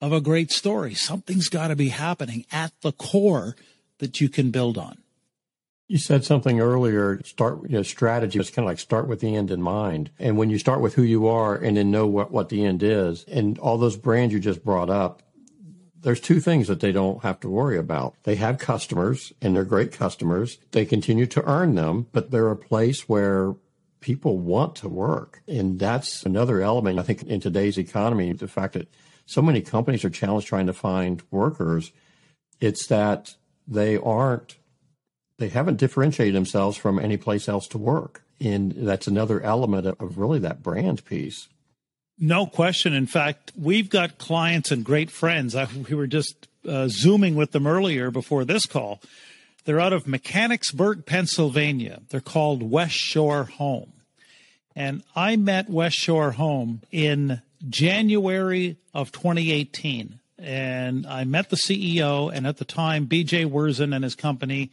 of 0.00 0.12
a 0.12 0.20
great 0.20 0.52
story. 0.52 0.94
Something's 0.94 1.48
got 1.48 1.68
to 1.68 1.76
be 1.76 1.88
happening 1.88 2.46
at 2.52 2.72
the 2.82 2.92
core 2.92 3.56
that 3.98 4.20
you 4.20 4.28
can 4.28 4.52
build 4.52 4.78
on. 4.78 4.98
You 5.86 5.98
said 5.98 6.24
something 6.24 6.60
earlier, 6.60 7.20
start, 7.24 7.62
you 7.64 7.76
know, 7.76 7.82
strategy 7.82 8.38
is 8.38 8.50
kind 8.50 8.64
of 8.64 8.70
like 8.70 8.78
start 8.78 9.06
with 9.06 9.20
the 9.20 9.36
end 9.36 9.50
in 9.50 9.60
mind. 9.60 10.10
And 10.18 10.38
when 10.38 10.48
you 10.48 10.58
start 10.58 10.80
with 10.80 10.94
who 10.94 11.02
you 11.02 11.26
are 11.26 11.54
and 11.54 11.76
then 11.76 11.90
know 11.90 12.06
what, 12.06 12.30
what 12.30 12.48
the 12.48 12.64
end 12.64 12.82
is 12.82 13.24
and 13.24 13.58
all 13.58 13.76
those 13.76 13.96
brands 13.96 14.32
you 14.32 14.40
just 14.40 14.64
brought 14.64 14.88
up, 14.88 15.22
there's 16.00 16.20
two 16.20 16.40
things 16.40 16.68
that 16.68 16.80
they 16.80 16.92
don't 16.92 17.22
have 17.22 17.40
to 17.40 17.48
worry 17.48 17.78
about. 17.78 18.14
They 18.22 18.36
have 18.36 18.58
customers 18.58 19.32
and 19.42 19.54
they're 19.54 19.64
great 19.64 19.92
customers. 19.92 20.58
They 20.72 20.84
continue 20.86 21.26
to 21.26 21.44
earn 21.44 21.74
them, 21.74 22.06
but 22.12 22.30
they're 22.30 22.50
a 22.50 22.56
place 22.56 23.08
where 23.08 23.54
people 24.00 24.38
want 24.38 24.76
to 24.76 24.88
work. 24.88 25.42
And 25.48 25.78
that's 25.78 26.24
another 26.24 26.60
element, 26.60 26.98
I 26.98 27.02
think, 27.02 27.22
in 27.22 27.40
today's 27.40 27.78
economy, 27.78 28.32
the 28.34 28.48
fact 28.48 28.74
that 28.74 28.88
so 29.24 29.40
many 29.40 29.62
companies 29.62 30.04
are 30.04 30.10
challenged 30.10 30.46
trying 30.46 30.66
to 30.66 30.74
find 30.74 31.22
workers. 31.30 31.90
It's 32.60 32.86
that 32.88 33.34
they 33.66 33.96
aren't 33.96 34.56
they 35.38 35.48
haven't 35.48 35.76
differentiated 35.76 36.34
themselves 36.34 36.76
from 36.76 36.98
any 36.98 37.16
place 37.16 37.48
else 37.48 37.66
to 37.68 37.78
work. 37.78 38.22
And 38.40 38.72
that's 38.72 39.06
another 39.06 39.40
element 39.40 39.86
of 39.86 40.18
really 40.18 40.38
that 40.40 40.62
brand 40.62 41.04
piece. 41.04 41.48
No 42.18 42.46
question. 42.46 42.92
In 42.92 43.06
fact, 43.06 43.52
we've 43.60 43.88
got 43.88 44.18
clients 44.18 44.70
and 44.70 44.84
great 44.84 45.10
friends. 45.10 45.56
I, 45.56 45.66
we 45.88 45.94
were 45.94 46.06
just 46.06 46.48
uh, 46.68 46.88
Zooming 46.88 47.34
with 47.34 47.52
them 47.52 47.66
earlier 47.66 48.10
before 48.10 48.44
this 48.44 48.66
call. 48.66 49.00
They're 49.64 49.80
out 49.80 49.92
of 49.92 50.06
Mechanicsburg, 50.06 51.06
Pennsylvania. 51.06 52.02
They're 52.10 52.20
called 52.20 52.62
West 52.62 52.94
Shore 52.94 53.44
Home. 53.44 53.92
And 54.76 55.02
I 55.16 55.36
met 55.36 55.70
West 55.70 55.96
Shore 55.96 56.32
Home 56.32 56.82
in 56.92 57.40
January 57.68 58.76
of 58.92 59.10
2018. 59.10 60.20
And 60.38 61.06
I 61.06 61.24
met 61.24 61.48
the 61.48 61.56
CEO, 61.56 62.30
and 62.32 62.46
at 62.46 62.58
the 62.58 62.64
time, 62.64 63.06
BJ 63.06 63.48
Werzyn 63.48 63.94
and 63.94 64.04
his 64.04 64.14
company 64.14 64.70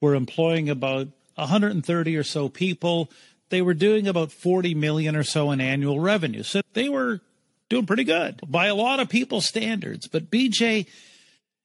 were 0.00 0.14
employing 0.14 0.68
about 0.68 1.08
130 1.36 2.16
or 2.16 2.22
so 2.22 2.48
people. 2.48 3.10
They 3.48 3.62
were 3.62 3.74
doing 3.74 4.08
about 4.08 4.32
40 4.32 4.74
million 4.74 5.16
or 5.16 5.22
so 5.22 5.50
in 5.50 5.60
annual 5.60 6.00
revenue. 6.00 6.42
So 6.42 6.62
they 6.72 6.88
were 6.88 7.20
doing 7.68 7.86
pretty 7.86 8.04
good 8.04 8.40
by 8.46 8.66
a 8.66 8.74
lot 8.74 9.00
of 9.00 9.08
people's 9.08 9.46
standards. 9.46 10.08
But 10.08 10.30
BJ 10.30 10.86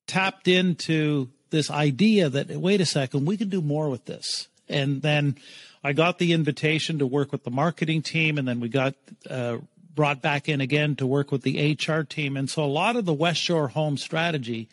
tapped 0.07 0.47
into 0.47 1.29
this 1.49 1.69
idea 1.69 2.29
that, 2.29 2.49
wait 2.49 2.81
a 2.81 2.85
second, 2.85 3.25
we 3.25 3.37
can 3.37 3.49
do 3.49 3.61
more 3.61 3.89
with 3.89 4.05
this. 4.05 4.47
And 4.69 5.01
then 5.01 5.37
I 5.83 5.93
got 5.93 6.17
the 6.17 6.33
invitation 6.33 6.99
to 6.99 7.07
work 7.07 7.31
with 7.31 7.43
the 7.43 7.51
marketing 7.51 8.01
team, 8.01 8.37
and 8.37 8.47
then 8.47 8.59
we 8.59 8.69
got 8.69 8.95
uh, 9.29 9.57
brought 9.93 10.21
back 10.21 10.47
in 10.47 10.61
again 10.61 10.95
to 10.97 11.05
work 11.05 11.31
with 11.31 11.41
the 11.41 11.73
HR 11.73 12.03
team. 12.03 12.37
And 12.37 12.49
so 12.49 12.63
a 12.63 12.65
lot 12.65 12.95
of 12.95 13.05
the 13.05 13.13
West 13.13 13.41
Shore 13.41 13.67
home 13.67 13.97
strategy 13.97 14.69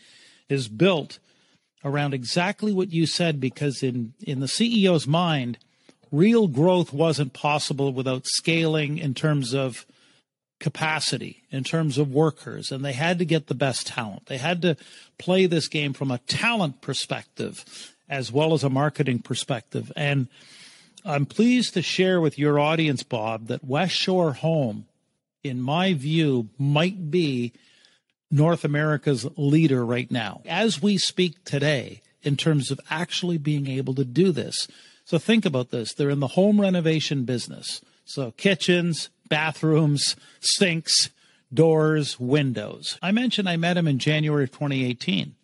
is 0.49 0.69
built 0.69 1.19
around 1.85 2.15
exactly 2.15 2.73
what 2.73 2.93
you 2.93 3.07
said 3.07 3.41
because 3.41 3.83
in 3.83 4.15
in 4.21 4.41
the 4.41 4.47
CEO's 4.47 5.07
mind, 5.07 5.59
real 6.11 6.49
growth 6.49 6.93
wasn't 6.93 7.33
possible 7.33 7.93
without 7.93 8.27
scaling 8.27 8.99
in 8.99 9.15
terms 9.15 9.55
of 9.55 9.87
capacity, 10.61 11.45
in 11.51 11.63
terms 11.63 11.99
of 11.99 12.13
workers, 12.13 12.73
and 12.73 12.85
they 12.85 12.93
had 12.93 13.19
to 13.19 13.25
get 13.25 13.47
the 13.47 13.55
best 13.55 13.87
talent. 13.87 14.27
They 14.27 14.39
had 14.39 14.63
to 14.63 14.77
play 15.17 15.47
this 15.47 15.69
game 15.69 15.93
from 15.93 16.11
a 16.11 16.19
talent 16.19 16.81
perspective 16.81 17.65
as 18.09 18.33
well 18.33 18.55
as 18.55 18.65
a 18.65 18.71
marketing 18.71 19.21
perspective. 19.21 19.93
And 19.95 20.29
I'm 21.05 21.27
pleased 21.27 21.75
to 21.75 21.83
share 21.83 22.21
with 22.21 22.39
your 22.39 22.59
audience, 22.59 23.03
Bob, 23.03 23.49
that 23.49 23.63
West 23.63 23.95
Shore 23.95 24.33
Home 24.33 24.87
in 25.43 25.61
my 25.61 25.95
view, 25.95 26.49
might 26.59 27.11
be 27.11 27.53
North 28.31 28.65
America's 28.65 29.27
leader 29.37 29.85
right 29.85 30.11
now 30.11 30.43
as 30.47 30.83
we 30.83 30.99
speak 30.99 31.45
today 31.45 32.03
in 32.23 32.37
terms 32.37 32.71
of 32.71 32.81
actually 32.91 33.39
being 33.39 33.69
able 33.69 33.95
to 33.95 34.05
do 34.05 34.33
this. 34.33 34.69
So 35.05 35.19
think 35.19 35.47
about 35.47 35.71
this. 35.71 35.95
They're 35.95 36.11
in 36.11 36.21
the 36.21 36.29
home 36.29 36.61
renovation 36.61 37.25
business. 37.25 37.81
So 38.05 38.33
kitchens, 38.33 39.09
bathrooms, 39.29 40.17
sinks, 40.41 41.11
doors, 41.53 42.21
windows. 42.21 42.99
I 43.01 43.13
mentioned 43.13 43.49
I 43.49 43.57
met 43.57 43.77
him 43.77 43.89
in 43.89 43.99
January 43.99 44.45
of 44.45 44.53
2018. 44.53 45.35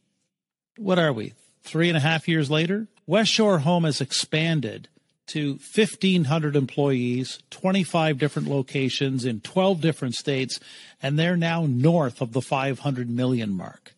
What 0.77 0.99
are 0.99 1.12
we? 1.12 1.33
Three 1.62 1.88
and 1.88 1.97
a 1.97 2.01
half 2.01 2.29
years 2.29 2.51
later? 2.51 2.88
West 3.07 3.31
Shore 3.31 3.61
Home 3.61 3.85
has 3.85 4.01
expanded 4.01 4.88
to 5.28 5.58
1,500 5.74 6.56
employees, 6.56 7.38
25 7.50 8.18
different 8.18 8.48
locations 8.48 9.24
in 9.24 9.40
12 9.40 9.80
different 9.80 10.14
states, 10.14 10.60
and 11.02 11.18
they're 11.18 11.37
now 11.37 11.66
north 11.66 12.20
of 12.20 12.32
the 12.32 12.42
500 12.42 13.08
million 13.08 13.50
mark. 13.50 13.94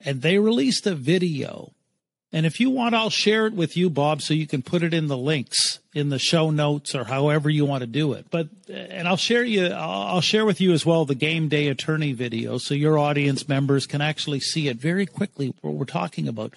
And 0.00 0.22
they 0.22 0.38
released 0.38 0.86
a 0.86 0.94
video. 0.94 1.72
And 2.32 2.44
if 2.44 2.60
you 2.60 2.70
want, 2.70 2.94
I'll 2.94 3.10
share 3.10 3.46
it 3.46 3.54
with 3.54 3.76
you, 3.76 3.88
Bob, 3.88 4.20
so 4.20 4.34
you 4.34 4.46
can 4.46 4.62
put 4.62 4.82
it 4.82 4.92
in 4.92 5.06
the 5.06 5.16
links 5.16 5.80
in 5.94 6.10
the 6.10 6.18
show 6.18 6.50
notes 6.50 6.94
or 6.94 7.04
however 7.04 7.48
you 7.48 7.64
want 7.64 7.80
to 7.80 7.86
do 7.86 8.12
it. 8.12 8.26
But, 8.30 8.48
and 8.68 9.08
I'll 9.08 9.16
share 9.16 9.42
you, 9.42 9.66
I'll 9.68 10.20
share 10.20 10.44
with 10.44 10.60
you 10.60 10.72
as 10.72 10.84
well 10.84 11.04
the 11.04 11.14
game 11.14 11.48
day 11.48 11.68
attorney 11.68 12.12
video 12.12 12.58
so 12.58 12.74
your 12.74 12.98
audience 12.98 13.48
members 13.48 13.86
can 13.86 14.02
actually 14.02 14.40
see 14.40 14.68
it 14.68 14.76
very 14.76 15.06
quickly 15.06 15.54
what 15.62 15.74
we're 15.74 15.86
talking 15.86 16.28
about. 16.28 16.52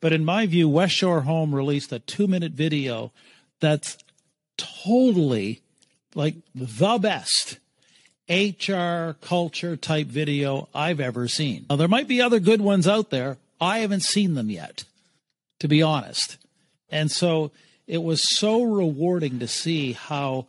But 0.00 0.12
in 0.12 0.24
my 0.24 0.46
view, 0.46 0.68
West 0.68 0.94
Shore 0.94 1.22
Home 1.22 1.54
released 1.54 1.92
a 1.92 1.98
two 1.98 2.26
minute 2.26 2.52
video 2.52 3.12
that's 3.60 3.98
totally 4.56 5.60
like 6.14 6.34
the 6.54 6.98
best 6.98 7.58
HR 8.28 9.16
culture 9.20 9.76
type 9.76 10.06
video 10.06 10.68
I've 10.74 11.00
ever 11.00 11.28
seen. 11.28 11.66
Now, 11.68 11.76
there 11.76 11.88
might 11.88 12.08
be 12.08 12.22
other 12.22 12.40
good 12.40 12.60
ones 12.60 12.86
out 12.86 13.10
there. 13.10 13.38
I 13.60 13.80
haven't 13.80 14.02
seen 14.02 14.34
them 14.34 14.50
yet, 14.50 14.84
to 15.58 15.68
be 15.68 15.82
honest. 15.82 16.38
And 16.90 17.10
so 17.10 17.50
it 17.86 18.02
was 18.02 18.36
so 18.36 18.62
rewarding 18.62 19.40
to 19.40 19.48
see 19.48 19.92
how 19.92 20.46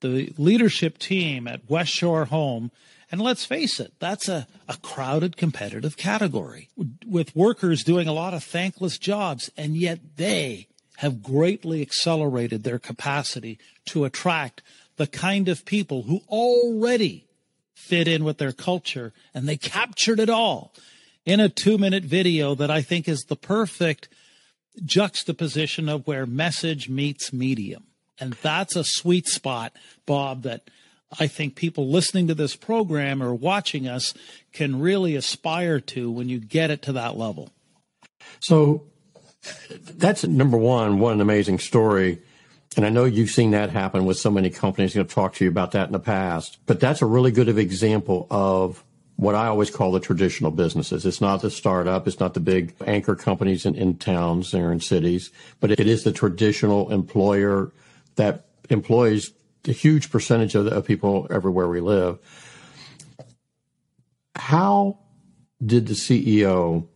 the 0.00 0.32
leadership 0.36 0.98
team 0.98 1.46
at 1.46 1.68
West 1.68 1.92
Shore 1.92 2.26
Home 2.26 2.70
and 3.10 3.20
let's 3.20 3.44
face 3.44 3.80
it, 3.80 3.92
that's 3.98 4.28
a, 4.28 4.46
a 4.68 4.76
crowded 4.76 5.36
competitive 5.36 5.96
category 5.96 6.68
with 7.06 7.34
workers 7.34 7.82
doing 7.82 8.06
a 8.06 8.12
lot 8.12 8.34
of 8.34 8.44
thankless 8.44 8.98
jobs, 8.98 9.50
and 9.56 9.76
yet 9.76 9.98
they 10.16 10.68
have 10.98 11.22
greatly 11.22 11.82
accelerated 11.82 12.62
their 12.62 12.78
capacity 12.78 13.58
to 13.86 14.04
attract 14.04 14.62
the 14.96 15.06
kind 15.06 15.48
of 15.48 15.64
people 15.64 16.02
who 16.02 16.20
already 16.28 17.26
fit 17.74 18.06
in 18.06 18.22
with 18.22 18.38
their 18.38 18.52
culture, 18.52 19.12
and 19.34 19.48
they 19.48 19.56
captured 19.56 20.20
it 20.20 20.30
all 20.30 20.72
in 21.24 21.40
a 21.40 21.48
two 21.48 21.78
minute 21.78 22.04
video 22.04 22.54
that 22.54 22.70
I 22.70 22.82
think 22.82 23.08
is 23.08 23.24
the 23.28 23.36
perfect 23.36 24.08
juxtaposition 24.84 25.88
of 25.88 26.06
where 26.06 26.26
message 26.26 26.88
meets 26.88 27.32
medium. 27.32 27.84
And 28.20 28.34
that's 28.34 28.76
a 28.76 28.84
sweet 28.84 29.26
spot, 29.26 29.72
Bob, 30.06 30.42
that 30.42 30.68
I 31.18 31.26
think 31.26 31.56
people 31.56 31.88
listening 31.88 32.28
to 32.28 32.34
this 32.34 32.54
program 32.54 33.22
or 33.22 33.34
watching 33.34 33.88
us 33.88 34.14
can 34.52 34.80
really 34.80 35.16
aspire 35.16 35.80
to 35.80 36.10
when 36.10 36.28
you 36.28 36.38
get 36.38 36.70
it 36.70 36.82
to 36.82 36.92
that 36.92 37.16
level. 37.16 37.50
So 38.38 38.84
that's 39.94 40.24
number 40.24 40.56
one, 40.56 41.00
what 41.00 41.14
an 41.14 41.20
amazing 41.20 41.58
story. 41.58 42.20
And 42.76 42.86
I 42.86 42.90
know 42.90 43.04
you've 43.04 43.30
seen 43.30 43.50
that 43.50 43.70
happen 43.70 44.04
with 44.04 44.18
so 44.18 44.30
many 44.30 44.50
companies. 44.50 44.94
I'm 44.94 45.00
going 45.00 45.08
to 45.08 45.14
talk 45.14 45.34
to 45.34 45.44
you 45.44 45.50
about 45.50 45.72
that 45.72 45.88
in 45.88 45.92
the 45.92 45.98
past. 45.98 46.58
But 46.66 46.78
that's 46.78 47.02
a 47.02 47.06
really 47.06 47.32
good 47.32 47.48
example 47.48 48.28
of 48.30 48.84
what 49.16 49.34
I 49.34 49.48
always 49.48 49.70
call 49.70 49.92
the 49.92 50.00
traditional 50.00 50.50
businesses. 50.50 51.04
It's 51.04 51.20
not 51.20 51.42
the 51.42 51.50
startup. 51.50 52.06
It's 52.06 52.20
not 52.20 52.34
the 52.34 52.40
big 52.40 52.74
anchor 52.86 53.16
companies 53.16 53.66
in, 53.66 53.74
in 53.74 53.96
towns 53.96 54.54
or 54.54 54.72
in 54.72 54.80
cities, 54.80 55.30
but 55.58 55.72
it 55.72 55.80
is 55.80 56.04
the 56.04 56.12
traditional 56.12 56.90
employer 56.90 57.72
that 58.16 58.46
employs 58.70 59.32
a 59.66 59.72
huge 59.72 60.10
percentage 60.10 60.54
of, 60.54 60.64
the, 60.66 60.72
of 60.72 60.86
people 60.86 61.26
everywhere 61.30 61.68
we 61.68 61.80
live. 61.80 62.18
How 64.36 64.98
did 65.64 65.86
the 65.86 65.94
CEO, 65.94 66.86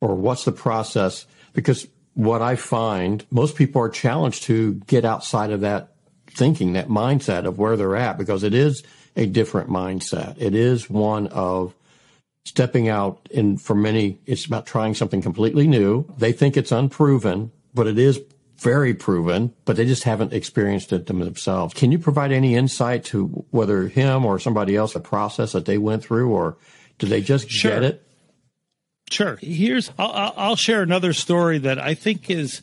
or 0.00 0.14
what's 0.14 0.44
the 0.44 0.52
process? 0.52 1.26
Because 1.52 1.86
what 2.14 2.42
I 2.42 2.56
find, 2.56 3.26
most 3.30 3.56
people 3.56 3.82
are 3.82 3.88
challenged 3.88 4.44
to 4.44 4.74
get 4.86 5.04
outside 5.04 5.50
of 5.50 5.62
that 5.62 5.94
thinking, 6.28 6.74
that 6.74 6.88
mindset 6.88 7.44
of 7.44 7.58
where 7.58 7.76
they're 7.76 7.96
at, 7.96 8.18
because 8.18 8.42
it 8.42 8.54
is 8.54 8.82
a 9.16 9.26
different 9.26 9.68
mindset. 9.68 10.36
It 10.40 10.54
is 10.54 10.88
one 10.88 11.26
of 11.28 11.74
stepping 12.44 12.88
out 12.88 13.28
and 13.34 13.60
for 13.60 13.74
many, 13.74 14.18
it's 14.26 14.44
about 14.44 14.66
trying 14.66 14.94
something 14.94 15.22
completely 15.22 15.66
new. 15.66 16.04
They 16.18 16.32
think 16.32 16.56
it's 16.56 16.72
unproven, 16.72 17.50
but 17.72 17.86
it 17.86 17.98
is 17.98 18.20
very 18.58 18.94
proven, 18.94 19.52
but 19.64 19.76
they 19.76 19.84
just 19.84 20.04
haven't 20.04 20.32
experienced 20.32 20.92
it 20.92 21.06
themselves. 21.06 21.74
Can 21.74 21.92
you 21.92 21.98
provide 21.98 22.32
any 22.32 22.54
insight 22.54 23.04
to 23.06 23.26
whether 23.50 23.88
him 23.88 24.24
or 24.24 24.38
somebody 24.38 24.76
else, 24.76 24.94
a 24.94 25.00
process 25.00 25.52
that 25.52 25.64
they 25.64 25.78
went 25.78 26.04
through, 26.04 26.30
or 26.30 26.56
do 26.98 27.06
they 27.06 27.20
just 27.20 27.50
sure. 27.50 27.72
get 27.72 27.82
it? 27.82 28.06
Sure. 29.10 29.38
Here's, 29.40 29.90
I'll, 29.98 30.32
I'll, 30.36 30.56
share 30.56 30.82
another 30.82 31.12
story 31.12 31.58
that 31.58 31.78
I 31.78 31.94
think 31.94 32.30
is, 32.30 32.62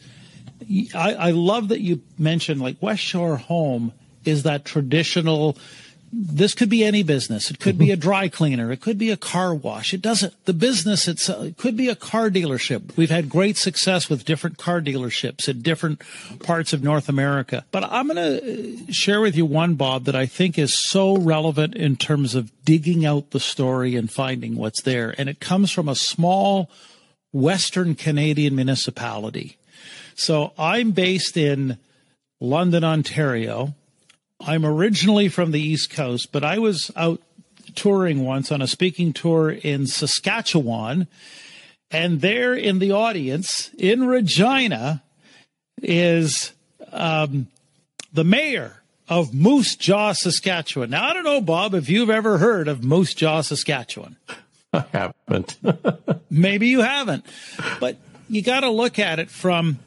I, 0.96 1.14
I 1.14 1.32
love 1.32 1.70
that 1.70 1.82
you 1.82 2.02
mentioned 2.18 2.62
like 2.62 2.82
West 2.82 3.04
Shore 3.04 3.38
Home 3.38 3.94
is 4.26 4.44
that 4.44 4.66
traditional 4.66 5.58
this 6.14 6.54
could 6.54 6.70
be 6.70 6.84
any 6.84 7.04
business. 7.04 7.50
It 7.50 7.60
could 7.60 7.78
be 7.78 7.92
a 7.92 7.96
dry 7.96 8.28
cleaner. 8.28 8.72
It 8.72 8.82
could 8.82 8.98
be 8.98 9.12
a 9.12 9.18
car 9.18 9.56
wash. 9.56 9.94
It 9.94 10.02
doesn't, 10.02 10.34
the 10.46 10.54
business 10.54 11.08
itself, 11.08 11.46
it 11.46 11.58
could 11.58 11.78
be 11.78 11.88
a 11.88 11.96
car 11.96 12.30
dealership. 12.30 12.98
We've 12.98 13.10
had 13.10 13.30
great 13.30 13.56
success 13.56 14.10
with 14.10 14.26
different 14.26 14.58
car 14.58 14.82
dealerships 14.82 15.48
in 15.48 15.62
different 15.62 16.02
parts 16.44 16.74
of 16.74 16.84
North 16.84 17.08
America. 17.08 17.66
But 17.72 17.86
I'm 17.86 18.08
going 18.08 18.18
to 18.18 18.74
uh, 18.90 18.92
share 18.92 19.22
with 19.22 19.36
you 19.36 19.46
one, 19.46 19.76
Bob, 19.76 20.04
that 20.04 20.16
I 20.16 20.26
think 20.26 20.60
is 20.60 20.78
so 20.78 21.16
relevant 21.16 21.76
in 21.76 21.96
terms 21.96 22.36
of 22.36 22.52
digging 22.66 23.06
out 23.06 23.32
the 23.32 23.40
story 23.40 23.96
and 23.96 24.12
finding 24.12 24.56
what's 24.56 24.82
there. 24.82 25.16
And 25.18 25.30
it 25.30 25.40
comes 25.40 25.72
from 25.72 25.88
a 25.88 25.96
small 25.96 26.70
Western 27.32 27.96
Canadian 27.96 28.56
municipality. 28.56 29.58
So 30.16 30.52
I'm 30.58 30.92
based 30.92 31.38
in 31.38 31.78
London, 32.42 32.84
Ontario 32.84 33.76
I'm 34.44 34.66
originally 34.66 35.30
from 35.30 35.52
the 35.52 35.62
East 35.62 35.92
Coast, 35.92 36.32
but 36.32 36.44
I 36.44 36.58
was 36.58 36.92
out 36.96 37.22
touring 37.76 38.24
once 38.24 38.52
on 38.52 38.62
a 38.62 38.68
speaking 38.68 39.14
tour 39.14 39.52
in 39.52 39.88
Saskatchewan. 39.88 41.08
And 41.92 42.22
there 42.22 42.54
in 42.54 42.80
the 42.80 42.92
audience 42.92 43.70
in 43.78 44.08
Regina 44.08 45.04
is 45.82 46.54
um, 46.92 47.48
the 48.14 48.24
mayor 48.24 48.82
of 49.08 49.34
Moose 49.34 49.76
Jaw, 49.76 50.14
Saskatchewan. 50.14 50.90
Now, 50.90 51.10
I 51.10 51.14
don't 51.14 51.26
know, 51.26 51.42
Bob, 51.42 51.74
if 51.74 51.90
you've 51.90 52.10
ever 52.10 52.38
heard 52.38 52.68
of 52.68 52.84
Moose 52.84 53.14
Jaw, 53.14 53.42
Saskatchewan. 53.42 54.16
I 54.74 54.86
haven't. 54.94 55.58
Maybe 56.30 56.70
you 56.70 56.80
haven't. 56.80 57.26
But 57.80 57.98
you 58.30 58.42
got 58.42 58.62
to 58.62 58.70
look 58.70 59.00
at 59.00 59.20
it 59.20 59.30
from 59.30 59.80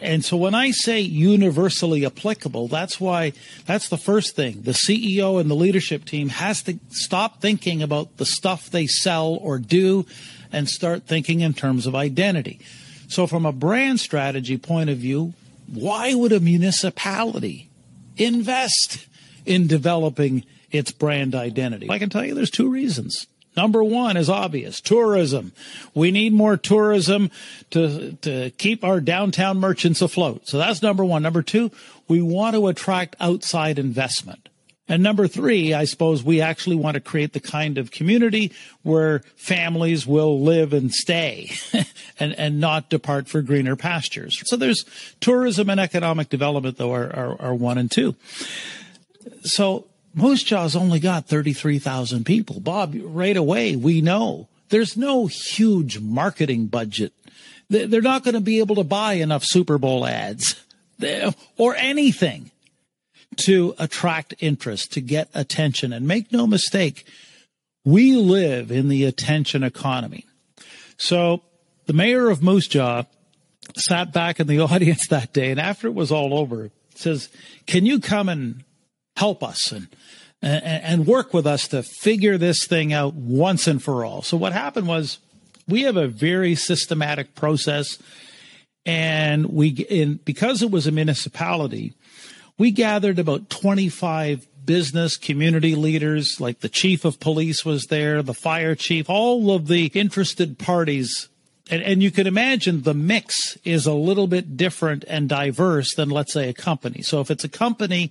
and 0.00 0.24
so 0.24 0.36
when 0.36 0.54
I 0.54 0.70
say 0.72 1.00
universally 1.00 2.04
applicable, 2.04 2.68
that's 2.68 3.00
why 3.00 3.32
that's 3.66 3.88
the 3.88 3.96
first 3.96 4.36
thing. 4.36 4.62
The 4.62 4.72
CEO 4.72 5.40
and 5.40 5.50
the 5.50 5.54
leadership 5.54 6.04
team 6.04 6.28
has 6.28 6.62
to 6.64 6.78
stop 6.90 7.40
thinking 7.40 7.82
about 7.82 8.16
the 8.18 8.26
stuff 8.26 8.70
they 8.70 8.86
sell 8.86 9.38
or 9.40 9.58
do 9.58 10.06
and 10.52 10.68
start 10.68 11.04
thinking 11.04 11.40
in 11.40 11.54
terms 11.54 11.86
of 11.86 11.94
identity. 11.94 12.60
So 13.08 13.26
from 13.26 13.46
a 13.46 13.52
brand 13.52 14.00
strategy 14.00 14.58
point 14.58 14.90
of 14.90 14.98
view, 14.98 15.34
why 15.66 16.14
would 16.14 16.32
a 16.32 16.40
municipality 16.40 17.70
invest 18.16 19.06
in 19.46 19.66
developing 19.66 20.44
its 20.70 20.92
brand 20.92 21.34
identity? 21.34 21.88
I 21.90 21.98
can 21.98 22.10
tell 22.10 22.24
you 22.24 22.34
there's 22.34 22.50
two 22.50 22.70
reasons. 22.70 23.26
Number 23.56 23.82
one 23.82 24.16
is 24.16 24.30
obvious 24.30 24.80
tourism. 24.80 25.52
We 25.94 26.10
need 26.10 26.32
more 26.32 26.56
tourism 26.56 27.30
to, 27.70 28.12
to 28.22 28.50
keep 28.50 28.84
our 28.84 29.00
downtown 29.00 29.58
merchants 29.58 30.00
afloat. 30.00 30.48
So 30.48 30.58
that's 30.58 30.82
number 30.82 31.04
one. 31.04 31.22
Number 31.22 31.42
two, 31.42 31.70
we 32.08 32.22
want 32.22 32.54
to 32.54 32.68
attract 32.68 33.16
outside 33.18 33.78
investment. 33.78 34.48
And 34.90 35.04
number 35.04 35.28
three, 35.28 35.72
I 35.72 35.84
suppose 35.84 36.24
we 36.24 36.40
actually 36.40 36.74
want 36.74 36.94
to 36.94 37.00
create 37.00 37.32
the 37.32 37.40
kind 37.40 37.78
of 37.78 37.92
community 37.92 38.50
where 38.82 39.20
families 39.36 40.04
will 40.04 40.40
live 40.40 40.72
and 40.72 40.92
stay 40.92 41.52
and, 42.18 42.36
and 42.36 42.58
not 42.58 42.90
depart 42.90 43.28
for 43.28 43.40
greener 43.40 43.76
pastures. 43.76 44.42
So 44.46 44.56
there's 44.56 44.84
tourism 45.20 45.70
and 45.70 45.78
economic 45.78 46.28
development, 46.28 46.76
though, 46.76 46.92
are, 46.92 47.04
are, 47.04 47.40
are 47.40 47.54
one 47.54 47.78
and 47.78 47.88
two. 47.88 48.16
So 49.42 49.86
Moose 50.14 50.42
Jaw's 50.42 50.74
only 50.74 50.98
got 50.98 51.26
33,000 51.26 52.24
people. 52.24 52.60
Bob, 52.60 52.94
right 53.00 53.36
away, 53.36 53.76
we 53.76 54.00
know 54.00 54.48
there's 54.70 54.96
no 54.96 55.26
huge 55.26 56.00
marketing 56.00 56.66
budget. 56.66 57.12
They're 57.68 58.00
not 58.00 58.24
going 58.24 58.34
to 58.34 58.40
be 58.40 58.58
able 58.58 58.76
to 58.76 58.84
buy 58.84 59.14
enough 59.14 59.44
Super 59.44 59.78
Bowl 59.78 60.04
ads 60.04 60.56
or 61.56 61.76
anything 61.76 62.50
to 63.36 63.74
attract 63.78 64.34
interest, 64.40 64.92
to 64.92 65.00
get 65.00 65.28
attention. 65.34 65.92
And 65.92 66.06
make 66.06 66.32
no 66.32 66.48
mistake, 66.48 67.06
we 67.84 68.16
live 68.16 68.72
in 68.72 68.88
the 68.88 69.04
attention 69.04 69.62
economy. 69.62 70.26
So 70.96 71.42
the 71.86 71.92
mayor 71.92 72.28
of 72.28 72.42
Moose 72.42 72.66
Jaw 72.66 73.04
sat 73.76 74.12
back 74.12 74.40
in 74.40 74.48
the 74.48 74.60
audience 74.60 75.06
that 75.08 75.32
day, 75.32 75.50
and 75.52 75.60
after 75.60 75.86
it 75.86 75.94
was 75.94 76.10
all 76.10 76.34
over, 76.34 76.70
says, 76.96 77.28
"Can 77.66 77.86
you 77.86 78.00
come 78.00 78.28
and 78.28 78.64
help 79.16 79.42
us 79.42 79.72
and 79.72 79.88
and 80.42 81.06
work 81.06 81.34
with 81.34 81.46
us 81.46 81.68
to 81.68 81.82
figure 81.82 82.38
this 82.38 82.66
thing 82.66 82.92
out 82.92 83.14
once 83.14 83.66
and 83.66 83.82
for 83.82 84.04
all?" 84.04 84.22
So 84.22 84.36
what 84.36 84.52
happened 84.52 84.88
was, 84.88 85.18
we 85.68 85.82
have 85.82 85.96
a 85.96 86.08
very 86.08 86.54
systematic 86.54 87.34
process, 87.34 87.98
and 88.86 89.46
we 89.46 89.68
in 89.68 90.20
because 90.24 90.62
it 90.62 90.70
was 90.70 90.86
a 90.86 90.92
municipality, 90.92 91.92
we 92.58 92.70
gathered 92.70 93.18
about 93.18 93.50
twenty 93.50 93.88
five 93.88 94.46
business 94.64 95.16
community 95.16 95.74
leaders 95.74 96.40
like 96.40 96.60
the 96.60 96.68
chief 96.68 97.04
of 97.04 97.18
police 97.18 97.64
was 97.64 97.86
there 97.86 98.22
the 98.22 98.34
fire 98.34 98.74
chief 98.74 99.08
all 99.08 99.52
of 99.52 99.68
the 99.68 99.86
interested 99.94 100.58
parties 100.58 101.30
and, 101.70 101.82
and 101.82 102.02
you 102.02 102.10
can 102.10 102.26
imagine 102.26 102.82
the 102.82 102.94
mix 102.94 103.56
is 103.64 103.86
a 103.86 103.92
little 103.92 104.26
bit 104.26 104.56
different 104.56 105.04
and 105.06 105.28
diverse 105.28 105.94
than, 105.94 106.10
let's 106.10 106.32
say, 106.32 106.48
a 106.48 106.52
company. 106.52 107.00
So 107.02 107.20
if 107.20 107.30
it's 107.30 107.44
a 107.44 107.48
company 107.48 108.10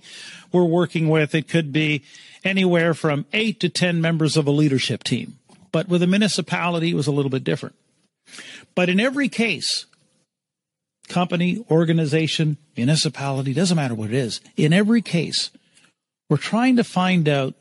we're 0.52 0.64
working 0.64 1.08
with, 1.08 1.34
it 1.34 1.48
could 1.48 1.72
be 1.72 2.02
anywhere 2.44 2.94
from 2.94 3.26
eight 3.32 3.60
to 3.60 3.68
10 3.68 4.00
members 4.00 4.36
of 4.36 4.46
a 4.46 4.50
leadership 4.50 5.04
team. 5.04 5.38
But 5.72 5.88
with 5.88 6.02
a 6.02 6.06
municipality, 6.06 6.90
it 6.90 6.94
was 6.94 7.06
a 7.06 7.12
little 7.12 7.30
bit 7.30 7.44
different. 7.44 7.76
But 8.74 8.88
in 8.88 9.00
every 9.00 9.28
case, 9.28 9.86
company, 11.08 11.64
organization, 11.70 12.56
municipality, 12.76 13.52
doesn't 13.52 13.76
matter 13.76 13.94
what 13.94 14.10
it 14.10 14.16
is, 14.16 14.40
in 14.56 14.72
every 14.72 15.02
case, 15.02 15.50
we're 16.28 16.36
trying 16.36 16.76
to 16.76 16.84
find 16.84 17.28
out 17.28 17.54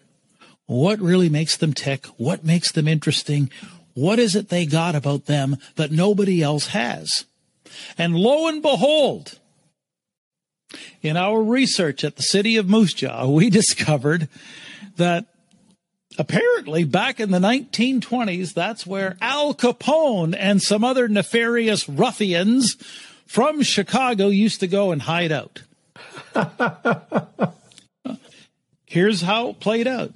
what 0.68 1.00
really 1.00 1.30
makes 1.30 1.58
them 1.58 1.74
tick, 1.74 2.06
what 2.18 2.46
makes 2.46 2.72
them 2.72 2.88
interesting, 2.88 3.50
what 3.96 4.20
is 4.20 4.36
it 4.36 4.50
they 4.50 4.66
got 4.66 4.96
about 4.96 5.26
them 5.26 5.58
that 5.76 5.92
nobody 5.92 6.44
else 6.44 6.68
has? 6.68 7.26
And 7.98 8.16
lo 8.16 8.48
and 8.48 8.62
behold, 8.62 9.39
in 11.02 11.18
our 11.18 11.42
research 11.42 12.04
at 12.04 12.16
the 12.16 12.24
city 12.24 12.58
of 12.58 12.68
Moose 12.68 12.94
Jaw, 12.94 13.28
we 13.28 13.50
discovered 13.50 14.28
that 14.98 15.26
apparently 16.18 16.84
back 16.84 17.20
in 17.20 17.32
the 17.32 17.40
1920s, 17.40 18.54
that's 18.54 18.86
where 18.86 19.18
Al 19.22 19.54
Capone 19.54 20.36
and 20.38 20.62
some 20.62 20.84
other 20.84 21.08
nefarious 21.08 21.88
ruffians 21.88 22.76
from 23.26 23.62
Chicago 23.62 24.28
used 24.28 24.60
to 24.60 24.68
go 24.68 24.92
and 24.92 25.04
hide 25.04 25.32
out. 25.32 25.62
Here's 28.86 29.22
how 29.22 29.50
it 29.50 29.60
played 29.60 29.88
out. 29.88 30.14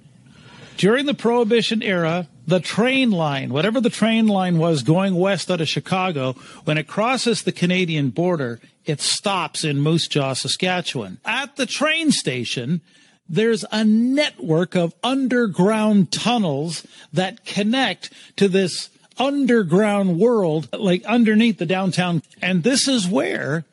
During 0.78 1.06
the 1.06 1.14
Prohibition 1.14 1.84
era, 1.84 2.28
the 2.48 2.60
train 2.60 3.12
line, 3.12 3.54
whatever 3.54 3.80
the 3.80 3.90
train 3.90 4.28
line 4.28 4.58
was 4.58 4.84
going 4.84 5.16
west 5.16 5.52
out 5.52 5.62
of 5.62 5.70
Chicago, 5.70 6.34
when 6.66 6.78
it 6.78 6.88
crosses 6.88 7.44
the 7.44 7.52
Canadian 7.52 8.10
border, 8.10 8.60
it 8.86 9.02
stops 9.02 9.64
in 9.64 9.80
Moose 9.80 10.08
Jaw, 10.08 10.34
Saskatchewan. 10.34 11.20
At 11.26 11.56
the 11.56 11.66
train 11.66 12.12
station, 12.12 12.82
there's 13.28 13.66
a 13.72 13.84
network 13.84 14.76
of 14.76 14.94
underground 15.04 16.12
tunnels 16.12 16.86
that 17.12 17.46
connect 17.46 18.12
to 18.38 18.48
this 18.48 18.90
underground 19.18 20.20
world, 20.20 20.68
like 20.74 21.06
underneath 21.06 21.58
the 21.58 21.66
downtown. 21.66 22.22
And 22.42 22.64
this 22.64 22.88
is 22.88 23.08
where 23.08 23.66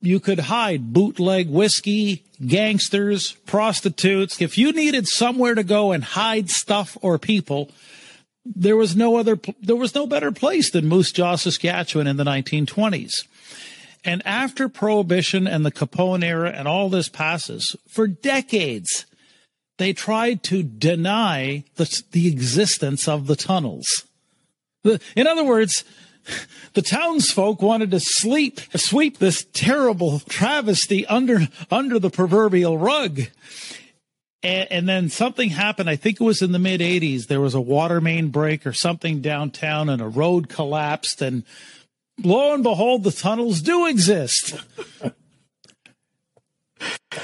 you 0.00 0.20
could 0.20 0.40
hide 0.40 0.92
bootleg 0.92 1.48
whiskey, 1.48 2.24
gangsters, 2.46 3.32
prostitutes. 3.46 4.40
If 4.40 4.58
you 4.58 4.72
needed 4.72 5.08
somewhere 5.08 5.54
to 5.54 5.64
go 5.64 5.92
and 5.92 6.04
hide 6.04 6.50
stuff 6.50 6.96
or 7.00 7.18
people, 7.18 7.70
there 8.44 8.76
was 8.76 8.96
no 8.96 9.16
other, 9.16 9.38
there 9.60 9.76
was 9.76 9.94
no 9.94 10.06
better 10.06 10.32
place 10.32 10.70
than 10.70 10.86
Moose 10.86 11.12
Jaw, 11.12 11.36
Saskatchewan 11.36 12.06
in 12.06 12.16
the 12.16 12.24
1920s. 12.24 13.12
And 14.08 14.26
after 14.26 14.70
Prohibition 14.70 15.46
and 15.46 15.66
the 15.66 15.70
Capone 15.70 16.24
era 16.24 16.50
and 16.50 16.66
all 16.66 16.88
this 16.88 17.10
passes, 17.10 17.76
for 17.86 18.06
decades, 18.06 19.04
they 19.76 19.92
tried 19.92 20.42
to 20.44 20.62
deny 20.62 21.64
the, 21.76 22.02
the 22.12 22.26
existence 22.26 23.06
of 23.06 23.26
the 23.26 23.36
tunnels. 23.36 24.06
The, 24.82 24.98
in 25.14 25.26
other 25.26 25.44
words, 25.44 25.84
the 26.72 26.80
townsfolk 26.80 27.60
wanted 27.60 27.90
to 27.90 28.00
sleep, 28.00 28.60
sweep 28.76 29.18
this 29.18 29.44
terrible 29.52 30.20
travesty 30.20 31.06
under, 31.06 31.46
under 31.70 31.98
the 31.98 32.08
proverbial 32.08 32.78
rug. 32.78 33.20
And, 34.42 34.72
and, 34.72 34.88
then 34.88 35.10
something 35.10 35.50
happened. 35.50 35.90
I 35.90 35.96
think 35.96 36.18
it 36.18 36.24
was 36.24 36.40
in 36.40 36.52
the 36.52 36.58
mid 36.58 36.80
80s. 36.80 37.26
There 37.26 37.42
was 37.42 37.54
a 37.54 37.60
water 37.60 38.00
main 38.00 38.28
break 38.28 38.66
or 38.66 38.72
something 38.72 39.20
downtown, 39.20 39.90
and 39.90 40.00
a 40.00 40.08
road 40.08 40.48
collapsed. 40.48 41.20
And 41.20 41.44
lo 42.22 42.54
and 42.54 42.62
behold, 42.62 43.04
the 43.04 43.12
tunnels 43.12 43.60
do 43.60 43.86
exist. 43.86 44.54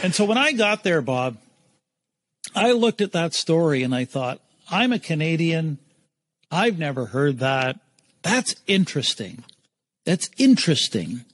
and 0.03 0.15
so 0.15 0.25
when 0.25 0.39
I 0.39 0.53
got 0.53 0.83
there, 0.85 1.03
Bob, 1.03 1.39
I 2.55 2.73
looked 2.73 3.01
at 3.01 3.13
that 3.13 3.35
story 3.35 3.83
and 3.83 3.95
I 3.95 4.05
thought, 4.05 4.41
I'm 4.71 4.93
a 4.93 4.99
Canadian. 4.99 5.79
I've 6.51 6.79
never 6.79 7.07
heard 7.07 7.39
that. 7.41 7.81
That's 8.23 8.55
interesting. 8.67 9.45
That's 10.05 10.31
interesting. 10.39 11.25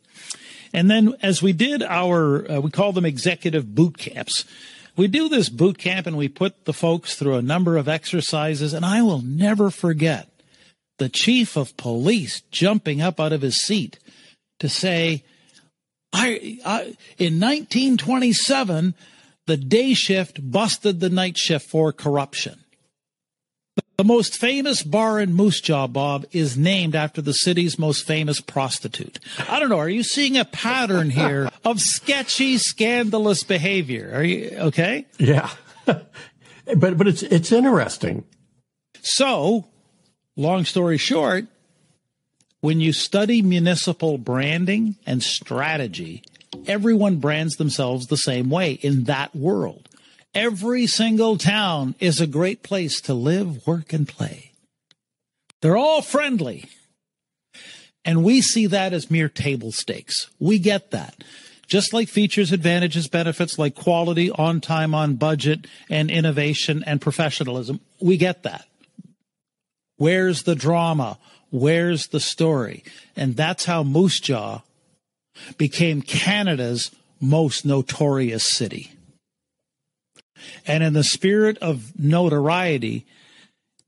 And 0.73 0.90
then 0.90 1.14
as 1.23 1.42
we 1.42 1.53
did 1.53 1.83
our, 1.83 2.51
uh, 2.51 2.61
we 2.61 2.70
call 2.70 2.92
them 2.92 3.05
executive 3.05 3.75
boot 3.75 3.99
camps 3.99 4.44
we 5.01 5.09
do 5.09 5.29
this 5.29 5.49
boot 5.49 5.79
camp 5.79 6.07
and 6.07 6.16
we 6.16 6.29
put 6.29 6.64
the 6.64 6.73
folks 6.73 7.14
through 7.14 7.37
a 7.37 7.42
number 7.42 7.77
of 7.77 7.88
exercises, 7.88 8.75
and 8.75 8.85
I 8.85 9.03
will 9.03 9.23
never 9.23 9.70
forget 9.70 10.30
the 11.01 11.09
chief 11.09 11.57
of 11.57 11.77
police 11.79 12.43
jumping 12.53 13.01
up 13.01 13.19
out 13.19 13.33
of 13.33 13.41
his 13.41 13.57
seat 13.57 13.99
to 14.59 14.69
say, 14.69 15.25
I, 16.13 16.59
I, 16.65 16.81
in 17.17 17.41
1927, 17.41 18.95
the 19.47 19.57
day 19.57 19.95
shift 19.95 20.39
busted 20.43 21.01
the 21.01 21.09
night 21.09 21.39
shift 21.39 21.71
for 21.71 21.91
corruption. 21.93 22.61
The 23.97 24.05
most 24.05 24.37
famous 24.37 24.83
bar 24.83 25.19
in 25.19 25.33
Moose 25.33 25.63
Jaw, 25.63 25.87
Bob, 25.87 26.27
is 26.33 26.59
named 26.59 26.95
after 26.95 27.23
the 27.23 27.33
city's 27.33 27.79
most 27.79 28.07
famous 28.07 28.43
prostitute. 28.43 29.19
I 29.49 29.59
don't 29.59 29.71
know. 29.71 29.79
Are 29.79 29.89
you 29.89 30.03
seeing 30.03 30.37
a 30.37 30.45
pattern 30.45 31.09
here 31.09 31.51
of 31.65 31.81
sketchy, 31.81 32.59
scandalous 32.59 33.43
behavior? 33.43 34.11
Are 34.13 34.23
you 34.23 34.55
okay? 34.59 35.07
Yeah, 35.19 35.51
but 35.87 36.05
but 36.77 37.09
it's 37.09 37.23
it's 37.23 37.53
interesting. 37.53 38.25
So, 39.03 39.70
long 40.40 40.64
story 40.64 40.96
short, 40.96 41.46
when 42.61 42.81
you 42.81 42.92
study 42.92 43.42
municipal 43.42 44.18
branding 44.18 44.96
and 45.07 45.22
strategy, 45.22 46.22
everyone 46.66 47.16
brands 47.16 47.57
themselves 47.57 48.07
the 48.07 48.16
same 48.16 48.50
way 48.50 48.72
in 48.72 49.05
that 49.05 49.35
world. 49.35 49.88
Every 50.35 50.87
single 50.87 51.37
town 51.37 51.94
is 51.98 52.20
a 52.20 52.26
great 52.26 52.62
place 52.62 53.00
to 53.03 53.14
live, 53.14 53.66
work, 53.66 53.92
and 53.92 54.07
play. 54.07 54.53
They're 55.61 55.76
all 55.76 56.03
friendly. 56.03 56.64
And 58.05 58.24
we 58.24 58.40
see 58.40 58.66
that 58.66 58.92
as 58.92 59.11
mere 59.11 59.29
table 59.29 59.72
stakes. 59.72 60.31
We 60.38 60.59
get 60.59 60.90
that. 60.92 61.22
Just 61.66 61.92
like 61.92 62.09
features, 62.09 62.50
advantages, 62.50 63.09
benefits 63.09 63.59
like 63.59 63.74
quality, 63.74 64.31
on 64.31 64.61
time, 64.61 64.94
on 64.94 65.16
budget, 65.16 65.66
and 65.88 66.11
innovation 66.11 66.83
and 66.87 67.00
professionalism. 67.00 67.81
We 68.00 68.16
get 68.16 68.42
that. 68.44 68.66
Where's 70.01 70.45
the 70.45 70.55
drama? 70.55 71.19
Where's 71.51 72.07
the 72.07 72.21
story? 72.21 72.83
And 73.15 73.37
that's 73.37 73.67
how 73.67 73.83
Moose 73.83 74.19
Jaw 74.19 74.63
became 75.59 76.01
Canada's 76.01 76.91
most 77.21 77.67
notorious 77.67 78.43
city. 78.43 78.93
And 80.67 80.83
in 80.83 80.95
the 80.95 81.05
spirit 81.05 81.59
of 81.59 81.93
notoriety, 82.01 83.05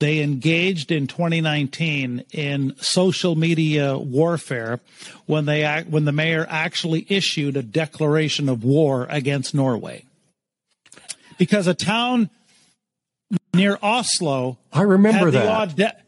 they 0.00 0.20
engaged 0.20 0.92
in 0.92 1.06
2019 1.06 2.24
in 2.30 2.76
social 2.76 3.34
media 3.34 3.96
warfare 3.96 4.80
when 5.24 5.46
they 5.46 5.64
when 5.88 6.04
the 6.04 6.12
mayor 6.12 6.46
actually 6.50 7.06
issued 7.08 7.56
a 7.56 7.62
declaration 7.62 8.50
of 8.50 8.64
war 8.64 9.06
against 9.08 9.54
Norway. 9.54 10.04
Because 11.38 11.66
a 11.66 11.74
town 11.74 12.28
near 13.54 13.78
Oslo 13.82 14.58
I 14.70 14.82
remember 14.82 15.30
that. 15.76 16.01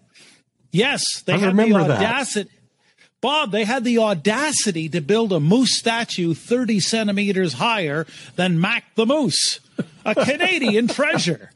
Yes, 0.74 1.22
they 1.22 1.34
I 1.34 1.38
had 1.38 1.56
the 1.56 1.72
audacity. 1.72 2.50
That. 2.50 3.20
Bob, 3.20 3.52
they 3.52 3.64
had 3.64 3.84
the 3.84 3.98
audacity 3.98 4.88
to 4.88 5.00
build 5.00 5.32
a 5.32 5.38
moose 5.38 5.78
statue 5.78 6.34
30 6.34 6.80
centimeters 6.80 7.54
higher 7.54 8.06
than 8.34 8.60
Mac 8.60 8.94
the 8.96 9.06
Moose 9.06 9.60
a 10.04 10.14
Canadian 10.26 10.88
treasure. 10.88 11.50